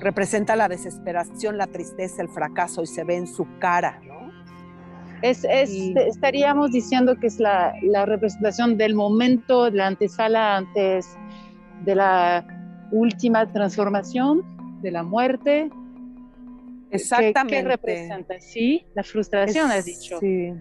[0.00, 4.32] Representa la desesperación, la tristeza, el fracaso y se ve en su cara, ¿no?
[5.22, 11.16] Es, estaríamos diciendo que es la, la, representación del momento, de la antesala antes
[11.84, 12.46] de la
[12.90, 14.42] última transformación,
[14.82, 15.70] de la muerte.
[16.90, 17.56] Exactamente.
[17.56, 18.40] ¿Qué, representa?
[18.40, 20.18] Sí, la frustración, has dicho.
[20.20, 20.52] Sí.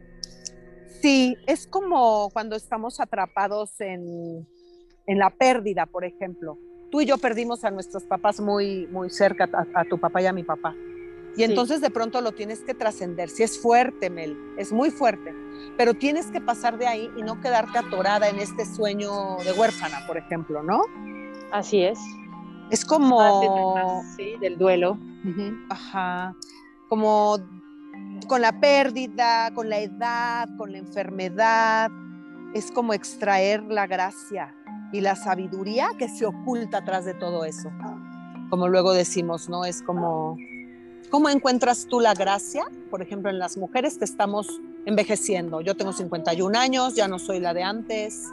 [1.03, 4.47] Sí, es como cuando estamos atrapados en,
[5.05, 6.57] la pérdida, por ejemplo.
[6.91, 10.31] Tú y yo perdimos a nuestros papás muy, muy cerca, a, tu papá y a
[10.31, 10.73] mi papá.
[11.35, 13.27] Y entonces de pronto lo tienes que trascender.
[13.27, 15.35] Si es fuerte, Mel, es muy fuerte,
[15.75, 20.07] pero tienes que pasar de ahí y no quedarte atorada en este sueño de huérfana,
[20.07, 20.83] por ejemplo, ¿no?
[21.51, 21.99] Así es.
[22.71, 24.01] Es como...
[24.15, 24.97] Sí, del duelo.
[25.69, 26.33] Ajá.
[26.87, 27.39] Como
[28.25, 31.91] con la pérdida, con la edad, con la enfermedad.
[32.53, 34.55] Es como extraer la gracia
[34.91, 37.71] y la sabiduría que se oculta atrás de todo eso.
[38.49, 39.65] Como luego decimos, ¿no?
[39.65, 40.37] Es como,
[41.09, 42.65] ¿cómo encuentras tú la gracia?
[42.91, 44.47] Por ejemplo, en las mujeres que estamos
[44.85, 45.61] envejeciendo.
[45.61, 48.29] Yo tengo 51 años, ya no soy la de antes.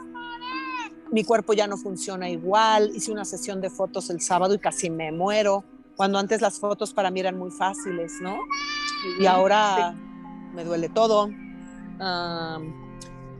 [1.11, 2.91] Mi cuerpo ya no funciona igual.
[2.95, 5.63] Hice una sesión de fotos el sábado y casi me muero
[5.95, 8.39] cuando antes las fotos para mí eran muy fáciles, ¿no?
[9.19, 9.93] Y ahora
[10.53, 11.29] me duele todo.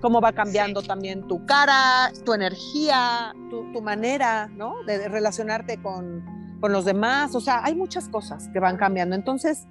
[0.01, 4.83] cómo va cambiando también tu cara, tu energía, tu, manera, ¿no?
[4.83, 6.23] De, relacionarte con,
[6.59, 7.35] con, los demás.
[7.35, 9.15] O sea, hay muchas cosas que van cambiando.
[9.15, 9.67] Entonces,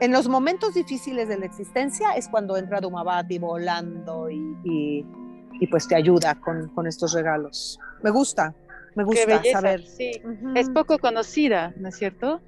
[0.00, 5.88] en los momentos difíciles de la existencia es cuando entra Dumabati volando y, y, pues
[5.88, 7.78] te ayuda con, con estos regalos.
[8.02, 8.54] Me gusta.
[8.94, 9.82] Me gusta saber.
[9.86, 10.20] Sí.
[10.54, 12.40] Es poco conocida, ¿no es cierto?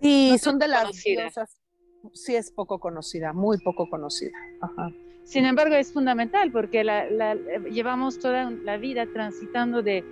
[0.00, 1.57] Sí, son de las cosas.
[2.12, 4.32] Sí, es poco conocida, muy poco conocida.
[5.24, 7.34] Sin embargo, es fundamental porque la,
[7.70, 10.04] llevamos toda la vida transitando de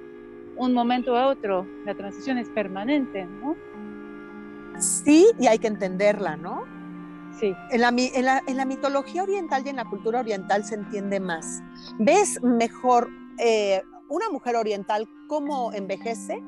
[0.57, 1.67] un momento a otro.
[1.85, 3.57] La transición es permanente, ¿no?
[4.79, 6.65] Sí, y hay que entenderla, ¿no?
[7.41, 7.55] Sí.
[7.71, 11.21] En la, en, la, en la, mitología oriental y en la cultura oriental se entiende
[11.21, 11.63] más.
[11.99, 16.43] Ves mejor eh, una mujer oriental cómo envejece,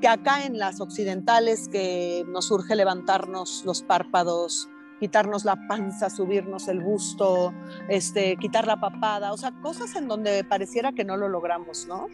[0.00, 4.68] que acá en las occidentales que nos urge levantarnos los párpados,
[5.02, 7.52] quitarnos la panza, subirnos el busto,
[7.88, 12.06] este, quitar la papada, o sea, cosas en donde pareciera que no lo logramos, ¿no?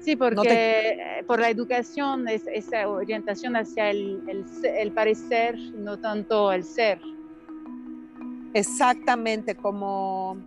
[0.00, 4.22] Sí, porque por la educación es esa orientación hacia el,
[4.64, 6.98] el, parecer, no tanto el ser.
[8.54, 10.38] Exactamente, como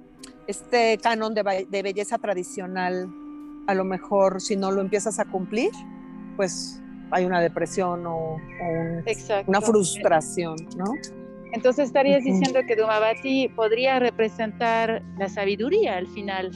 [0.47, 3.07] este canon de, de belleza tradicional
[3.67, 5.69] a lo mejor si no lo empiezas a cumplir,
[6.37, 8.41] pues hay una depresión o,
[9.45, 10.85] una frustración, ¿no?
[11.53, 16.51] Entonces estarías diciendo que Dumabati podría representar la sabiduría al final.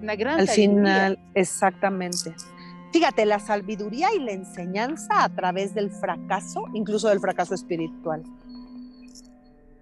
[0.00, 2.34] Una gran Al final, exactamente.
[2.92, 8.22] Fíjate, la sabiduría y la enseñanza a través del fracaso, incluso del fracaso espiritual.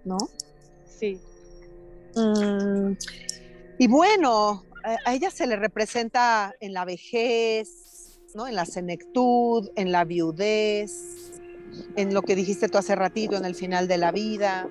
[0.05, 0.17] ¿No?
[0.87, 1.19] Sí.
[2.15, 2.93] Mm,
[3.77, 4.63] y bueno,
[5.05, 8.47] a ella se le representa en la vejez, ¿no?
[8.47, 11.30] En la senectud, en la viudez,
[11.95, 14.67] en lo que dijiste tú hace ratito, en el final de la vida,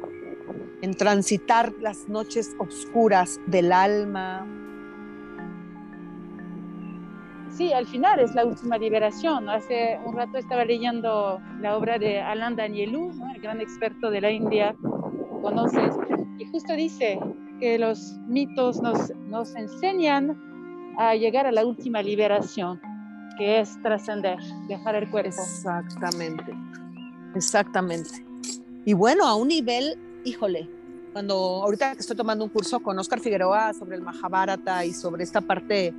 [0.83, 4.47] en transitar las noches oscuras del alma.
[7.51, 9.49] Sí, al final es la última liberación.
[9.49, 14.31] Hace un rato estaba leyendo la obra de Alain Danielou, el gran experto de la
[14.31, 14.75] India,
[15.43, 15.95] conoces,
[16.39, 17.19] y justo dice
[17.59, 20.41] que los mitos nos, nos enseñan
[20.97, 22.81] a llegar a la última liberación,
[23.37, 25.29] que es trascender, dejar el cuerpo.
[25.29, 26.53] Exactamente,
[27.35, 28.25] exactamente.
[28.85, 30.69] Y bueno, a un nivel, híjole,
[31.13, 35.25] cuando ahorita que estoy tomando un curso con Oscar Figueroa sobre el Mahabharata y sobre
[35.25, 35.93] esta parte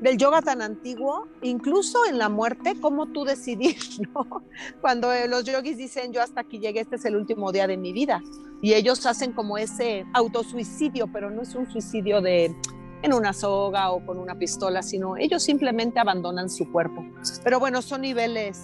[0.00, 3.76] del yoga tan antiguo, incluso en la muerte, cómo tú decidir,
[4.14, 4.42] ¿no?
[4.80, 7.76] Cuando eh, los yogis dicen, yo hasta aquí llegué, este es el último día de
[7.76, 8.20] mi vida,
[8.60, 12.54] y ellos hacen como ese autosuicidio, pero no es un suicidio de
[13.02, 17.04] en una soga o con una pistola, sino ellos simplemente abandonan su cuerpo.
[17.42, 18.62] Pero bueno, son niveles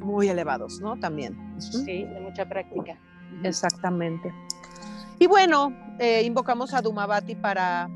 [0.00, 0.98] muy elevados, ¿no?
[0.98, 1.36] También.
[1.60, 2.98] Sí, de mucha práctica.
[3.44, 4.32] Exactamente.
[5.18, 7.88] Y bueno, eh, invocamos a Dumabati para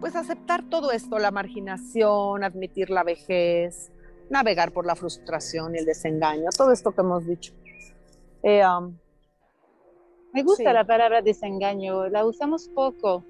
[0.00, 3.92] pues aceptar todo esto, la marginación, admitir la vejez,
[4.30, 7.52] navegar por la frustración y el desengaño, todo esto que hemos dicho.
[8.42, 8.96] Eh, um,
[10.32, 13.24] Me gusta la palabra desengaño, la usamos poco.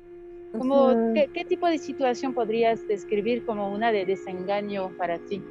[0.56, 5.42] Como, ¿qué, tipo de situación podrías describir como una de desengaño para ti?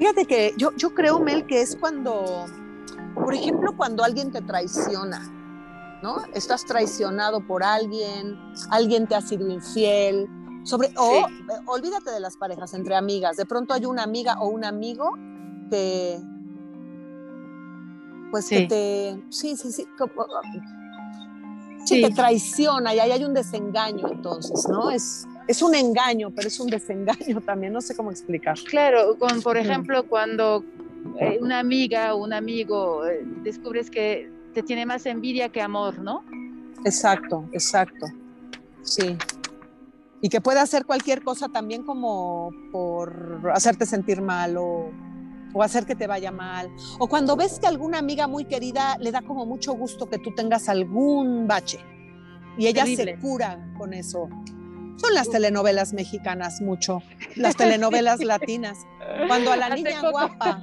[0.00, 2.46] Fíjate que yo, yo creo, Mel, que es cuando,
[3.14, 5.36] por ejemplo, cuando alguien te traiciona
[6.02, 6.16] ¿no?
[6.34, 8.38] Estás traicionado por alguien,
[8.70, 10.28] alguien te ha sido infiel,
[10.64, 11.26] sobre, o
[11.66, 15.12] olvídate de las parejas entre amigas, de pronto hay una amiga o un amigo
[15.70, 16.20] que,
[18.30, 19.86] pues que te, sí, sí, sí,
[21.84, 24.90] sí, te traiciona y ahí hay un desengaño entonces, ¿no?
[24.90, 28.58] Es, es un engaño, pero es un desengaño también, no sé cómo explicar.
[28.68, 30.64] Claro, con, por ejemplo, cuando
[31.18, 35.98] eh, una amiga o un amigo eh, descubres que te tiene más envidia que amor,
[35.98, 36.24] ¿no?
[36.84, 38.06] Exacto, exacto.
[38.82, 39.16] Sí.
[40.22, 44.90] Y que puede hacer cualquier cosa también como por hacerte sentir mal o,
[45.60, 46.70] hacer que te vaya mal.
[46.98, 50.32] O cuando ves que alguna amiga muy querida le da como mucho gusto que tú
[50.34, 51.80] tengas algún bache
[52.56, 54.28] y ella se cura con eso.
[55.00, 57.02] Son las telenovelas mexicanas mucho,
[57.36, 58.86] las telenovelas latinas.
[59.26, 60.62] Cuando a la niña guapa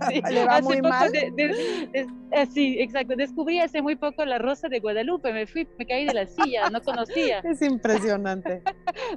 [0.30, 1.10] le va muy mal.
[1.14, 3.16] Eh, sí, exacto.
[3.16, 5.32] Descubrí hace muy poco La Rosa de Guadalupe.
[5.32, 7.40] Me fui, me caí de la silla, no conocía.
[7.44, 8.62] Es impresionante.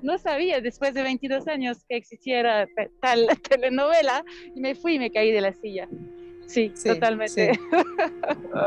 [0.02, 2.68] no sabía después de 22 años que existiera
[3.02, 4.24] tal telenovela
[4.56, 5.88] y me fui y me caí de la silla.
[6.48, 7.60] Sí, totalmente.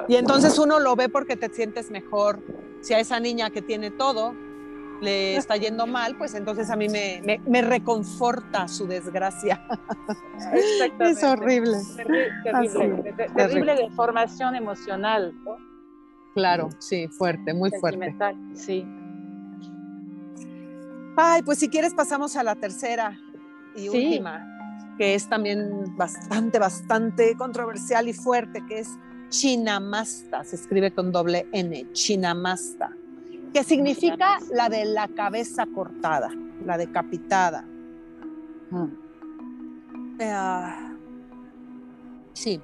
[0.09, 2.41] Y entonces uno lo ve porque te sientes mejor.
[2.81, 4.35] Si a esa niña que tiene todo,
[5.03, 9.61] le está yendo mal, pues entonces a mí me, me, reconforta su desgracia.
[11.01, 11.79] Es horrible.
[12.45, 15.33] Terrible, terrible, deformación emocional.
[16.35, 18.17] Claro, sí, fuerte, muy fuerte.
[18.55, 18.85] Sí.
[21.17, 23.19] Ay, pues si quieres pasamos a la tercera
[23.77, 24.45] y última,
[24.99, 28.89] que es también bastante, bastante controversial y fuerte, que es
[29.29, 32.97] Chinamasta, se escribe con doble N, Chinamasta
[33.53, 36.31] que significa la de la cabeza cortada,
[36.65, 37.63] la decapitada.
[38.71, 39.03] Mm.
[42.33, 42.61] Sí,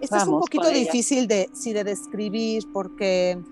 [0.00, 3.42] esto es un poquito difícil de, sí, de describir porque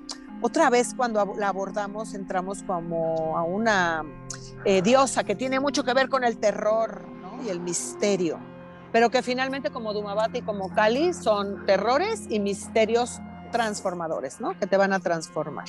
[0.43, 4.05] otra vez cuando la abordamos entramos como a una
[4.65, 7.07] eh, diosa que tiene mucho que ver con el terror
[7.45, 8.39] y el misterio,
[8.93, 13.21] pero que finalmente como Dumabati y como Kali son terrores y misterios
[13.51, 14.59] transformadores, ¿no?
[14.59, 15.67] que te van a transformar.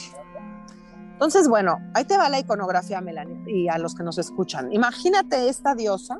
[1.17, 4.71] Entonces, bueno, ahí te va la iconografía, Melanie, y a los que nos escuchan.
[4.71, 6.19] Imagínate esta diosa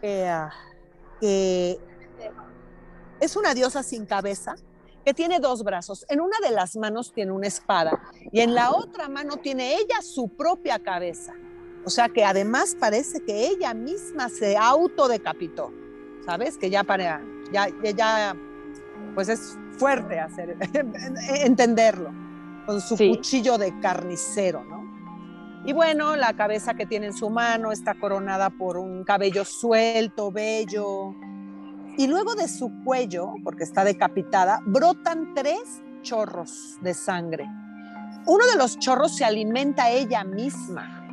[0.00, 1.78] que
[3.20, 4.54] es una diosa sin cabeza,
[5.04, 6.06] que tiene dos brazos.
[6.08, 8.00] En una de las manos tiene una espada
[8.32, 11.34] y en la otra mano tiene ella su propia cabeza.
[11.84, 15.70] O sea que además parece que ella misma se autodecapitó.
[16.24, 16.56] ¿Sabes?
[16.56, 17.20] Que ya para
[17.52, 18.34] ya ya
[19.14, 20.56] pues es fuerte hacer
[21.44, 22.27] entenderlo
[22.68, 24.86] con su cuchillo de carnicero, ¿no?
[25.64, 30.30] Y bueno, la cabeza que tiene en su mano está coronada por un cabello suelto,
[30.30, 31.14] bello.
[31.96, 37.46] Y luego de su cuello, porque está decapitada, brotan tres chorros de sangre.
[38.26, 41.08] Uno de los chorros se alimenta ella misma.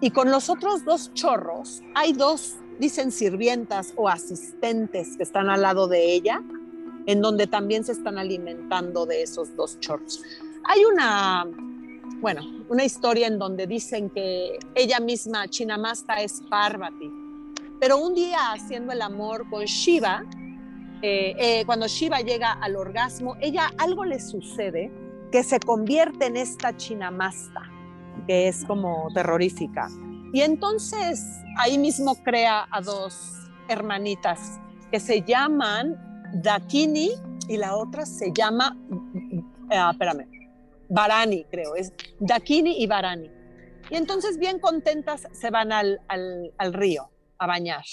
[0.00, 5.60] Y con los otros dos chorros hay dos, dicen sirvientas o asistentes que están al
[5.60, 6.42] lado de ella,
[7.04, 10.22] en donde también se están alimentando de esos dos chorros.
[10.68, 11.46] Hay una,
[12.20, 17.08] bueno, una historia en donde dicen que ella misma, Chinamasta, es Parvati,
[17.78, 20.24] pero un día haciendo el amor con Shiva,
[21.02, 24.90] eh, eh, cuando Shiva llega al orgasmo, ella algo le sucede
[25.30, 27.62] que se convierte en esta Chinamasta,
[28.26, 29.88] que es como terrorífica.
[30.32, 31.24] Y entonces
[31.58, 33.34] ahí mismo crea a dos
[33.68, 34.58] hermanitas
[34.90, 35.96] que se llaman
[36.42, 37.10] Dakini
[37.48, 38.76] y la otra se llama,
[39.70, 40.35] eh, espérame,
[40.88, 43.30] Barani, creo, es Dakini y Barani.
[43.90, 47.84] Y entonces bien contentas se van al, al, río a bañar.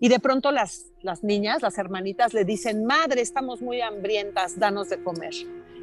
[0.00, 4.90] Y de pronto las, las niñas, las hermanitas, le dicen, madre, estamos muy hambrientas, danos
[4.90, 5.32] de comer.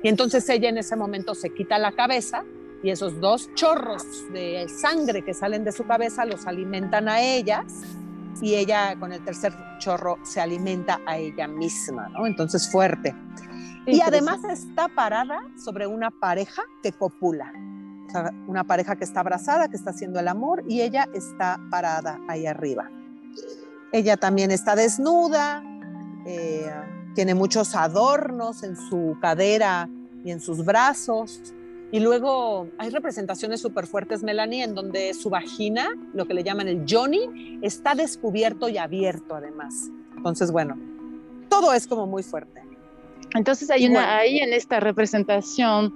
[0.03, 2.43] Y entonces ella en ese momento se quita la cabeza
[2.83, 7.65] y esos dos chorros de sangre que salen de su cabeza los alimentan a ellas
[8.41, 12.27] y ella con el tercer chorro se alimenta a ella misma, ¿no?
[12.27, 13.15] Entonces fuerte.
[13.87, 17.53] Y además está parada sobre una pareja que copula,
[18.07, 21.59] o sea, una pareja que está abrazada, que está haciendo el amor y ella está
[21.69, 22.89] parada ahí arriba.
[23.91, 25.63] Ella también está desnuda,
[26.25, 26.71] eh,
[27.13, 29.87] tiene muchos adornos en su cadera
[30.23, 31.53] y en sus brazos.
[31.91, 36.67] Y luego hay representaciones súper fuertes, Melanie, en donde su vagina, lo que le llaman
[36.67, 39.89] el Johnny, está descubierto y abierto además.
[40.17, 40.77] Entonces, bueno,
[41.47, 42.64] todo es como muy fuerte.
[43.35, 45.93] Entonces hay una, ahí en esta representación,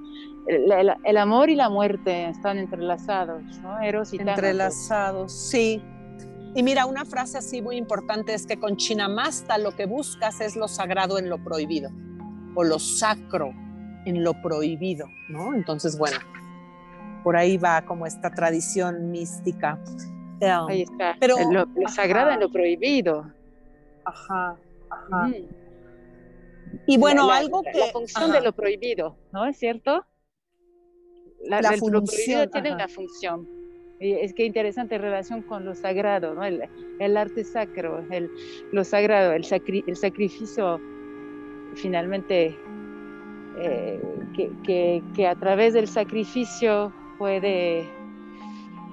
[0.48, 3.80] el, amor y la muerte están entrelazados, ¿no?
[3.80, 5.82] Eros y Entrelazados, sí.
[6.56, 10.56] Y mira, una frase así muy importante es que con Chinamasta lo que buscas es
[10.56, 11.92] lo sagrado en lo prohibido,
[12.56, 13.54] o lo sacro
[14.06, 15.54] en lo prohibido, ¿no?
[15.54, 16.18] Entonces, bueno,
[17.24, 19.80] por ahí va como esta tradición mística.
[20.42, 23.32] ahí está, pero, lo, sagrado en lo prohibido.
[24.04, 24.56] Ajá,
[24.90, 25.30] ajá.
[26.86, 27.78] Y bueno, algo que...
[27.78, 30.06] La función de lo prohibido, ¿no es cierto?
[31.44, 33.48] La, función, lo prohibido tiene una función.
[34.00, 36.44] Y es que interesante relación con lo sagrado, ¿no?
[36.44, 36.64] El,
[37.00, 38.32] el arte sacro, el,
[38.72, 39.46] lo sagrado, el,
[39.88, 40.80] el sacrificio
[41.76, 42.58] finalmente
[43.58, 44.02] eh,
[44.36, 47.90] que, que, que, a través del sacrificio puede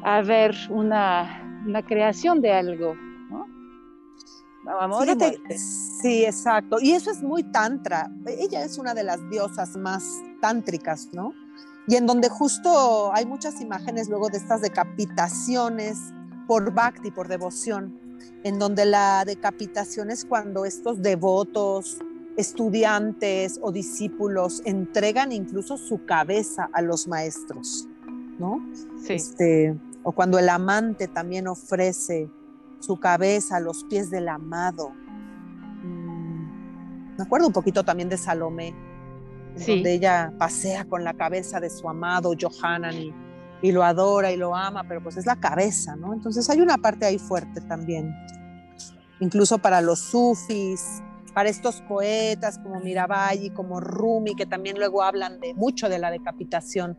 [0.02, 2.96] haber una, una creación de algo,
[4.68, 5.06] Amor
[5.56, 6.78] sí, exacto.
[6.80, 8.10] Y eso es muy tantra.
[8.26, 10.04] Ella es una de las diosas más
[10.40, 11.32] tántricas, ¿no?
[11.86, 15.98] Y en donde justo hay muchas imágenes luego de estas decapitaciones
[16.48, 17.98] por bhakti, por devoción,
[18.42, 21.98] en donde la decapitación es cuando estos devotos,
[22.36, 27.88] estudiantes o discípulos entregan incluso su cabeza a los maestros,
[28.38, 28.60] ¿no?
[29.02, 29.14] Sí.
[29.14, 32.28] Este, o cuando el amante también ofrece
[32.80, 34.90] su cabeza a los pies del amado.
[35.82, 38.74] Mm, me acuerdo un poquito también de Salomé,
[39.66, 43.14] donde ella pasea con la cabeza de su amado Johanan y,
[43.62, 46.12] y, lo adora y lo ama, pero pues es la cabeza, ¿no?
[46.12, 48.14] Entonces hay una parte ahí fuerte también,
[49.20, 51.02] incluso para los sufis,
[51.36, 56.10] para estos poetas como Mirabai, como Rumi, que también luego hablan de mucho de la
[56.10, 56.98] decapitación.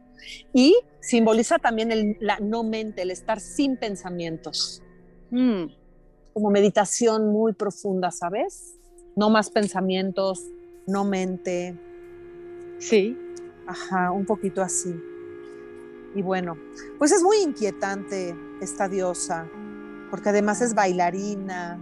[0.53, 4.84] Y simboliza también la no mente, el estar sin pensamientos.
[5.32, 5.65] Mm.
[6.34, 8.75] Como meditación muy profunda, ¿sabes?
[9.15, 10.45] No más pensamientos,
[10.86, 11.78] no mente.
[12.80, 13.17] Sí.
[13.65, 14.95] Ajá, un poquito así.
[16.15, 16.57] Y bueno,
[16.97, 19.47] pues es muy inquietante esta diosa,
[20.09, 21.78] porque además es bailarina,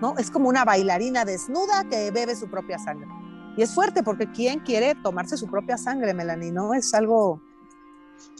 [0.00, 0.16] ¿no?
[0.18, 3.08] Es como una bailarina desnuda que bebe su propia sangre.
[3.56, 6.52] Y es fuerte porque ¿quién quiere tomarse su propia sangre, Melanie?
[6.52, 6.72] ¿No?
[6.72, 7.42] Es algo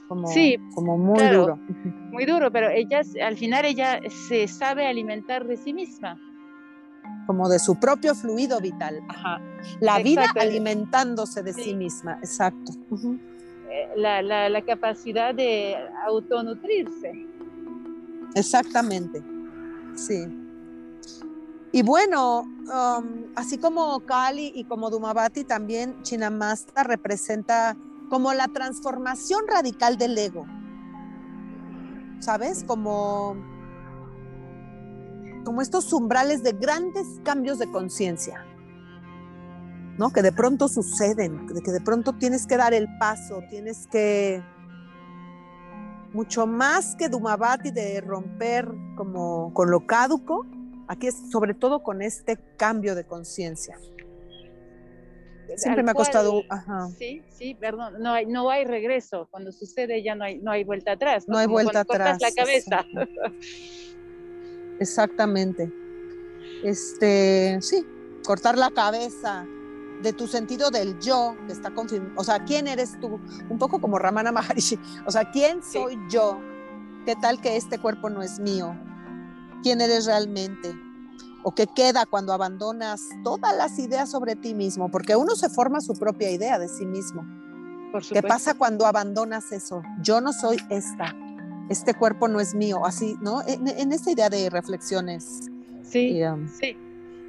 [0.09, 1.59] como, sí, como muy duro.
[2.11, 6.18] Muy duro, pero ella, al final ella se sabe alimentar de sí misma.
[7.26, 9.01] Como de su propio fluido vital.
[9.09, 9.41] Ajá.
[9.80, 12.72] La vida alimentándose de sí, misma, exacto.
[13.70, 15.76] Eh, la, la, la capacidad de
[16.07, 17.26] autonutrirse.
[18.35, 19.22] Exactamente,
[19.95, 20.26] sí.
[21.74, 27.76] Y bueno, um, así como Kali y como Dumabati, también Chinamasta representa
[28.13, 30.45] como la transformación radical del ego.
[32.21, 32.63] ¿Sabes?
[32.63, 33.35] Como,
[35.47, 38.45] como estos umbrales de grandes cambios de conciencia.
[39.97, 40.11] ¿no?
[40.11, 44.43] Que de pronto suceden, que de pronto tienes que dar el paso, tienes que
[46.13, 50.45] mucho más que Dumabati de romper como con lo caduco,
[50.87, 53.79] aquí es sobre todo con este cambio de conciencia
[55.57, 56.42] Siempre me ha costado.
[56.98, 57.94] Sí, sí, perdón.
[58.00, 59.28] No hay, no hay regreso.
[59.30, 61.24] Cuando sucede ya no hay, no hay vuelta atrás.
[61.28, 62.18] No, hay vuelta atrás.
[62.20, 62.84] la cabeza.
[64.80, 65.72] Exactamente.
[66.64, 67.86] Este, sí,
[68.24, 69.46] cortar la cabeza
[70.03, 72.14] de tu sentido del yo que está confirmado.
[72.16, 73.20] O sea, ¿quién eres tú?
[73.48, 74.78] Un poco como Ramana Maharishi.
[75.07, 76.40] O sea, ¿quién soy yo?
[77.07, 78.76] ¿Qué tal que este cuerpo no es mío?
[79.62, 80.74] ¿Quién eres realmente?
[81.45, 84.90] ¿O qué queda cuando abandonas todas las ideas sobre ti mismo?
[84.90, 87.24] Porque uno se forma su propia idea de sí mismo.
[88.12, 89.82] ¿Qué pasa cuando abandonas eso?
[90.01, 91.14] Yo no soy esta.
[91.68, 92.84] Este cuerpo no es mío.
[92.86, 93.43] Así, ¿no?
[93.47, 95.51] En, en esta idea de reflexiones.
[95.82, 96.76] Sí, um, sí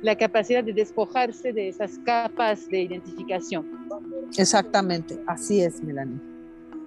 [0.04, 3.66] la capacidad de despojarse de esas capas de identificación.
[4.38, 6.20] Exactamente, así es, Melanie.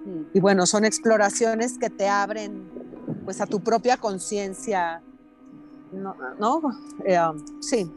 [0.05, 0.21] Mm.
[0.35, 2.69] Y bueno, son exploraciones que te abren
[3.25, 5.01] pues a tu propia conciencia,
[5.91, 6.15] ¿no?
[6.39, 6.61] ¿no?
[7.05, 7.89] Eh, um, sí,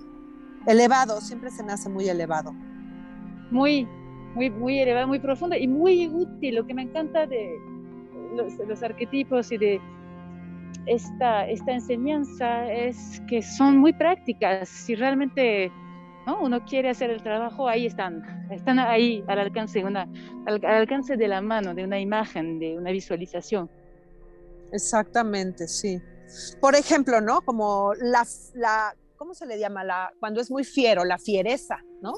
[0.67, 2.53] elevado, siempre se nace muy elevado.
[3.51, 3.87] Muy,
[4.35, 6.57] muy, muy elevado, muy profundo y muy útil.
[6.57, 7.59] Lo que me encanta de
[8.67, 9.81] los arquetipos y de
[10.87, 14.69] esta, esta enseñanza es que son muy prácticas.
[14.69, 15.71] Si realmente
[16.27, 16.41] ¿no?
[16.41, 20.09] uno quiere hacer el trabajo, ahí están, están ahí al alcance, una,
[20.47, 23.69] al, alcance de la mano, de una imagen, de una visualización.
[24.73, 26.01] Exactamente, sí.
[26.61, 27.41] Por ejemplo, ¿no?
[27.43, 29.85] Como la, la ¿cómo se le llama?
[29.85, 32.15] La, cuando es muy fiero, la fiereza, ¿no?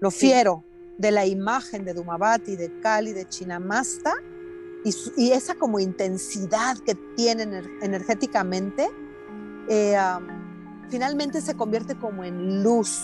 [0.00, 0.64] Lo fiero
[0.98, 4.12] de la imagen de Dumabati, de Kali, de Chinamasta,
[4.84, 8.90] y, esa como intensidad que tienen energéticamente,
[9.68, 9.96] eh,
[10.90, 13.00] finalmente se convierte como en luz,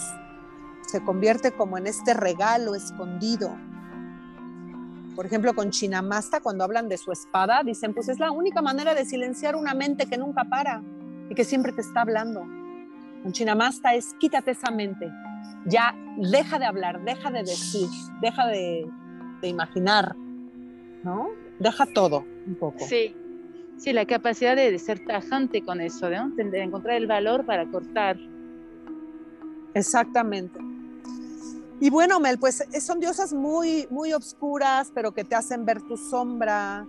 [0.89, 3.57] se convierte como en este regalo escondido.
[5.19, 8.95] Por ejemplo, con Chinamasta, cuando hablan de su espada, dicen, pues es la única manera
[8.95, 10.81] de silenciar una mente que nunca para
[11.29, 12.43] y que siempre te está hablando.
[13.25, 15.11] Con Chinamasta es quítate esa mente,
[15.65, 17.89] ya deja de hablar, deja de decir,
[18.21, 18.89] deja de,
[19.43, 20.15] de imaginar,
[21.03, 21.31] ¿no?
[21.59, 22.79] deja todo un poco.
[22.79, 23.17] Sí,
[23.77, 26.29] sí, la capacidad de, ser tajante con eso, ¿no?
[26.29, 28.17] de encontrar el valor para cortar.
[29.75, 30.61] Exactamente.
[31.81, 35.81] Y bueno, Mel, pues eh, son diosas muy, muy obscuras, pero que te hacen ver
[35.83, 36.87] tu sombra,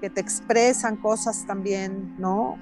[0.00, 2.58] que te expresan cosas también, ¿no?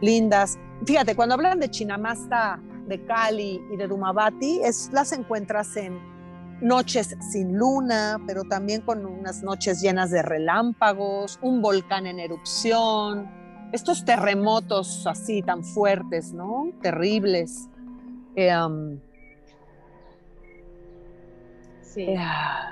[0.00, 0.58] Lindas.
[0.86, 5.98] Fíjate, cuando hablan de Chinamasta, de Kali y de Dumabati, es, las encuentras en
[6.62, 13.28] noches sin luna, pero también con unas noches llenas de relámpagos, un volcán en erupción,
[13.72, 16.70] estos terremotos así tan fuertes, ¿no?
[16.80, 17.68] Terribles.
[18.34, 18.50] Eh,
[21.96, 22.02] sí.
[22.02, 22.16] Eh,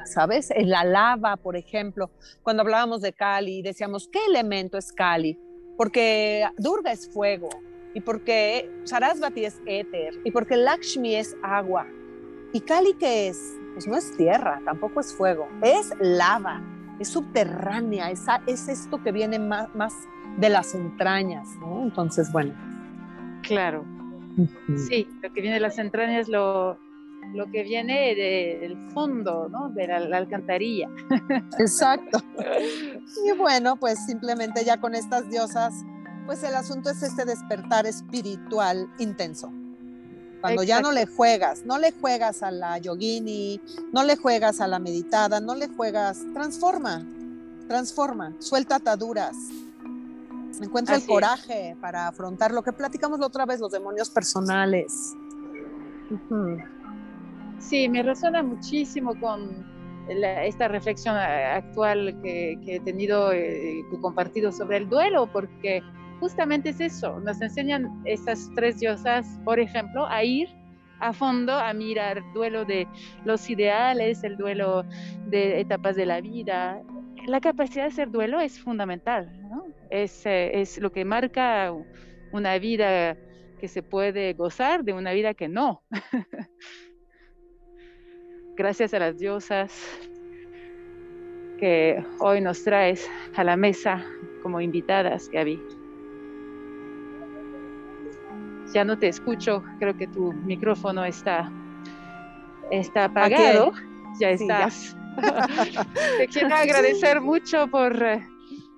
[0.04, 0.52] ¿Sabes?
[0.56, 2.10] La lava, por ejemplo,
[2.44, 5.36] cuando hablábamos de Kali, decíamos, ¿qué elemento es Kali?
[5.76, 7.48] Porque Durga es fuego,
[7.94, 11.88] y porque Sarasvati es éter, y porque Lakshmi es agua.
[12.52, 13.56] ¿Y Kali qué es?
[13.74, 16.62] pues no es tierra, tampoco es fuego, es lava,
[17.00, 19.92] es subterránea, es, es esto que viene más, más
[20.38, 21.82] de las entrañas, ¿no?
[21.82, 22.54] Entonces, bueno.
[23.42, 23.84] Claro.
[24.76, 26.78] Sí, lo que viene de las entrañas, lo,
[27.32, 29.68] lo que viene del fondo, ¿no?
[29.70, 30.88] De la, alcantarilla.
[31.58, 32.18] Exacto.
[33.26, 35.74] Y bueno, pues simplemente ya con estas diosas,
[36.26, 39.52] pues el asunto es este despertar espiritual intenso.
[40.40, 43.60] Cuando ya no le juegas, no le juegas a la yogini,
[43.92, 47.02] no le juegas a la meditada, no le juegas, transforma,
[47.66, 49.36] transforma, suelta ataduras.
[50.60, 55.14] Encuentra el coraje para afrontar lo que platicamos la otra vez, los demonios personales.
[57.58, 59.64] Sí, me resuena muchísimo con
[60.08, 65.82] esta reflexión actual que, he tenido, eh, compartido sobre el duelo, porque
[66.20, 70.48] justamente es eso, nos enseñan estas tres diosas, por ejemplo, a ir
[71.00, 72.86] a fondo a mirar el duelo de
[73.24, 74.84] los ideales, el duelo
[75.26, 76.80] de etapas de la vida.
[77.26, 79.30] La capacidad de hacer duelo es fundamental,
[79.90, 80.08] eh,
[80.54, 81.72] es lo que marca
[82.32, 83.16] una vida
[83.60, 85.82] que se puede gozar de una vida que no.
[88.56, 89.72] Gracias a las diosas
[91.58, 94.04] que hoy nos traes a la mesa
[94.42, 95.60] como invitadas, Gaby.
[98.72, 101.50] Ya no te escucho, creo que tu micrófono está,
[102.70, 103.72] está apagado.
[104.20, 104.96] Ya estás.
[106.18, 108.24] te quiero agradecer mucho por eh,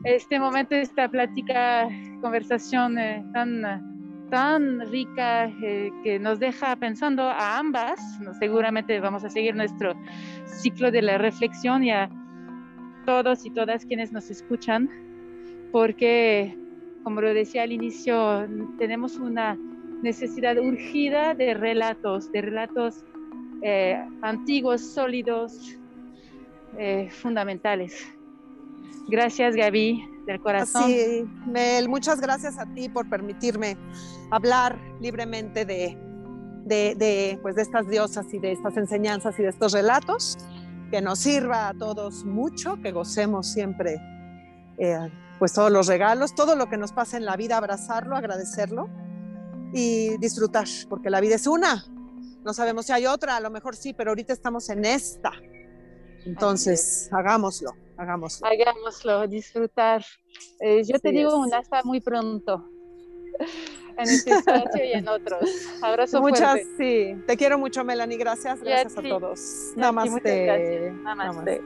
[0.04, 1.88] este momento, esta plática,
[2.22, 3.62] conversación eh, tan,
[4.30, 8.00] tan rica eh, que nos deja pensando a ambas.
[8.38, 9.94] Seguramente vamos a seguir nuestro
[10.46, 12.10] ciclo de la reflexión y a
[13.04, 14.90] todos y todas quienes nos escuchan,
[15.72, 16.56] porque,
[17.04, 18.46] como lo decía al inicio,
[18.78, 19.56] tenemos una
[20.02, 23.04] necesidad urgida de relatos, de relatos
[23.62, 25.78] eh, antiguos, sólidos,
[26.78, 28.06] eh, fundamentales.
[29.08, 30.90] Gracias, Gaby, del corazón.
[30.90, 33.76] Sí, Mel, muchas gracias a ti por permitirme
[34.30, 35.96] hablar libremente de,
[36.64, 40.38] de, pues de estas diosas y de estas enseñanzas y de estos relatos.
[40.90, 44.00] Que nos sirva a todos mucho, que gocemos siempre
[44.78, 48.88] eh, pues todos los regalos, todo lo que nos pasa en la vida, abrazarlo, agradecerlo
[49.72, 51.84] y disfrutar, porque la vida es una.
[52.44, 55.32] No sabemos si hay otra, a lo mejor sí, pero ahorita estamos en esta.
[56.24, 58.46] Entonces, hagámoslo, hagámoslo.
[58.46, 60.04] Hagámoslo, disfrutar.
[60.60, 62.70] Eh, yo te digo un hasta muy pronto.
[63.96, 65.40] En este espacio y en otros.
[65.82, 67.16] Abrazo Muchas, sí.
[67.26, 68.18] Te quiero mucho, Melanie.
[68.18, 69.72] Gracias, gracias a, todos.
[69.74, 70.92] Namaste.
[71.02, 71.62] Namaste.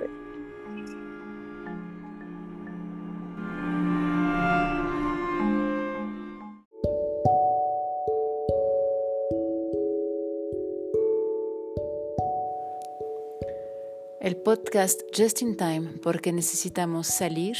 [14.20, 17.56] El podcast Just in Time porque necesitamos salir,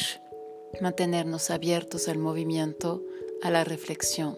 [0.82, 3.02] mantenernos abiertos al movimiento,
[3.42, 4.36] a la reflexión,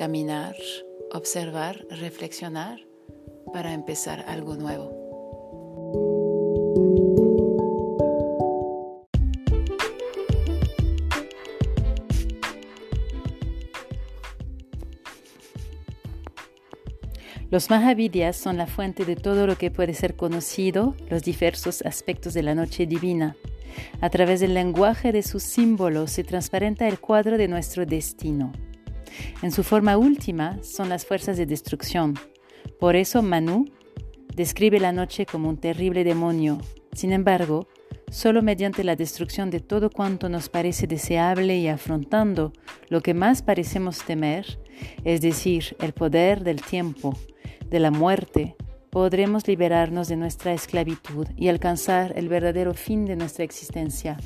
[0.00, 0.56] caminar,
[1.12, 2.80] observar, reflexionar
[3.52, 4.96] para empezar algo nuevo.
[17.50, 22.32] Los Mahavidyas son la fuente de todo lo que puede ser conocido, los diversos aspectos
[22.32, 23.36] de la noche divina.
[24.00, 28.50] A través del lenguaje de sus símbolos se transparenta el cuadro de nuestro destino.
[29.42, 32.14] En su forma última son las fuerzas de destrucción.
[32.78, 33.66] Por eso Manu
[34.34, 36.58] describe la noche como un terrible demonio.
[36.92, 37.68] Sin embargo,
[38.10, 42.52] solo mediante la destrucción de todo cuanto nos parece deseable y afrontando
[42.88, 44.58] lo que más parecemos temer,
[45.04, 47.16] es decir, el poder del tiempo,
[47.68, 48.56] de la muerte,
[48.90, 54.16] podremos liberarnos de nuestra esclavitud y alcanzar el verdadero fin de nuestra existencia,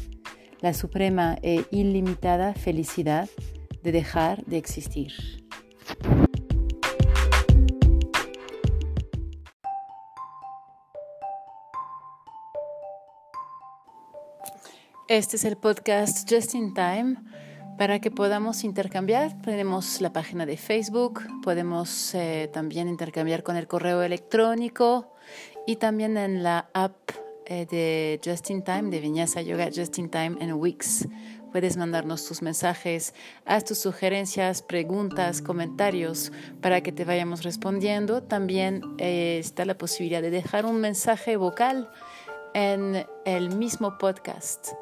[0.61, 3.29] la suprema e ilimitada felicidad
[3.85, 5.13] de dejar de existir.
[15.07, 17.17] Este es el podcast Just in Time
[17.77, 23.67] para que podamos intercambiar, tenemos la página de Facebook, podemos eh, también intercambiar con el
[23.67, 25.13] correo electrónico
[25.67, 27.11] y también en la app
[27.47, 31.07] eh, de Just in Time, de Viñasa Yoga Just in Time en Wix.
[31.55, 33.15] Puedes mandarnos tus mensajes,
[33.47, 38.25] haz tus sugerencias, preguntas, comentarios para que te vayamos respondiendo.
[38.25, 41.89] También eh, está la posibilidad de dejar un mensaje vocal
[42.55, 44.75] en el mismo podcast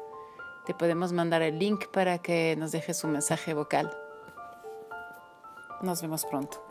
[0.65, 3.91] te podemos mandar el link para que nos dejes un mensaje vocal.
[5.81, 6.65] Nos vemos pronto.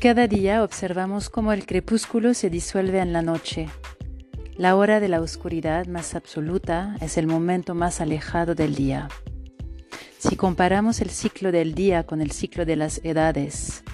[0.00, 3.68] Cada día observamos cómo el crepúsculo se disuelve en la noche.
[4.56, 9.08] La hora de la oscuridad más absoluta es el momento más alejado del día.
[10.16, 13.84] Si comparamos el ciclo del día con el ciclo de las edades,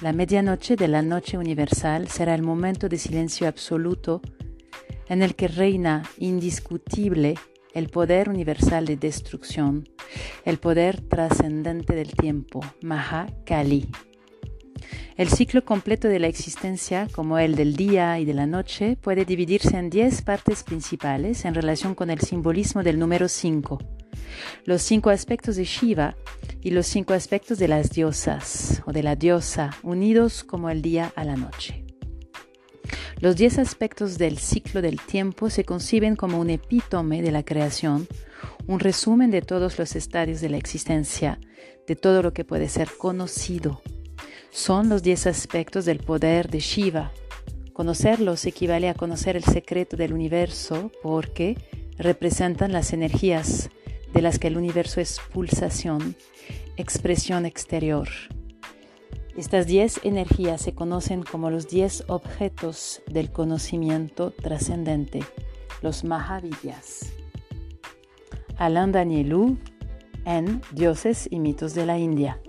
[0.00, 4.22] la medianoche de la noche universal será el momento de silencio absoluto
[5.10, 7.34] en el que reina indiscutible
[7.74, 9.86] el poder universal de destrucción,
[10.46, 13.90] el poder trascendente del tiempo, Maha Kali.
[15.20, 19.26] El ciclo completo de la existencia, como el del día y de la noche, puede
[19.26, 23.78] dividirse en diez partes principales en relación con el simbolismo del número 5
[24.64, 26.16] los cinco aspectos de Shiva
[26.62, 31.12] y los cinco aspectos de las diosas o de la diosa, unidos como el día
[31.14, 31.84] a la noche.
[33.18, 38.08] Los diez aspectos del ciclo del tiempo se conciben como un epítome de la creación,
[38.66, 41.38] un resumen de todos los estadios de la existencia,
[41.86, 43.82] de todo lo que puede ser conocido.
[44.52, 47.12] Son los diez aspectos del poder de Shiva.
[47.72, 51.56] Conocerlos equivale a conocer el secreto del universo porque
[51.96, 53.70] representan las energías
[54.12, 56.16] de las que el universo es pulsación,
[56.76, 58.08] expresión exterior.
[59.36, 65.20] Estas diez energías se conocen como los diez objetos del conocimiento trascendente,
[65.80, 67.12] los Mahavidyas.
[68.56, 69.56] Alain Danielou
[70.26, 72.40] en Dioses y mitos de la India.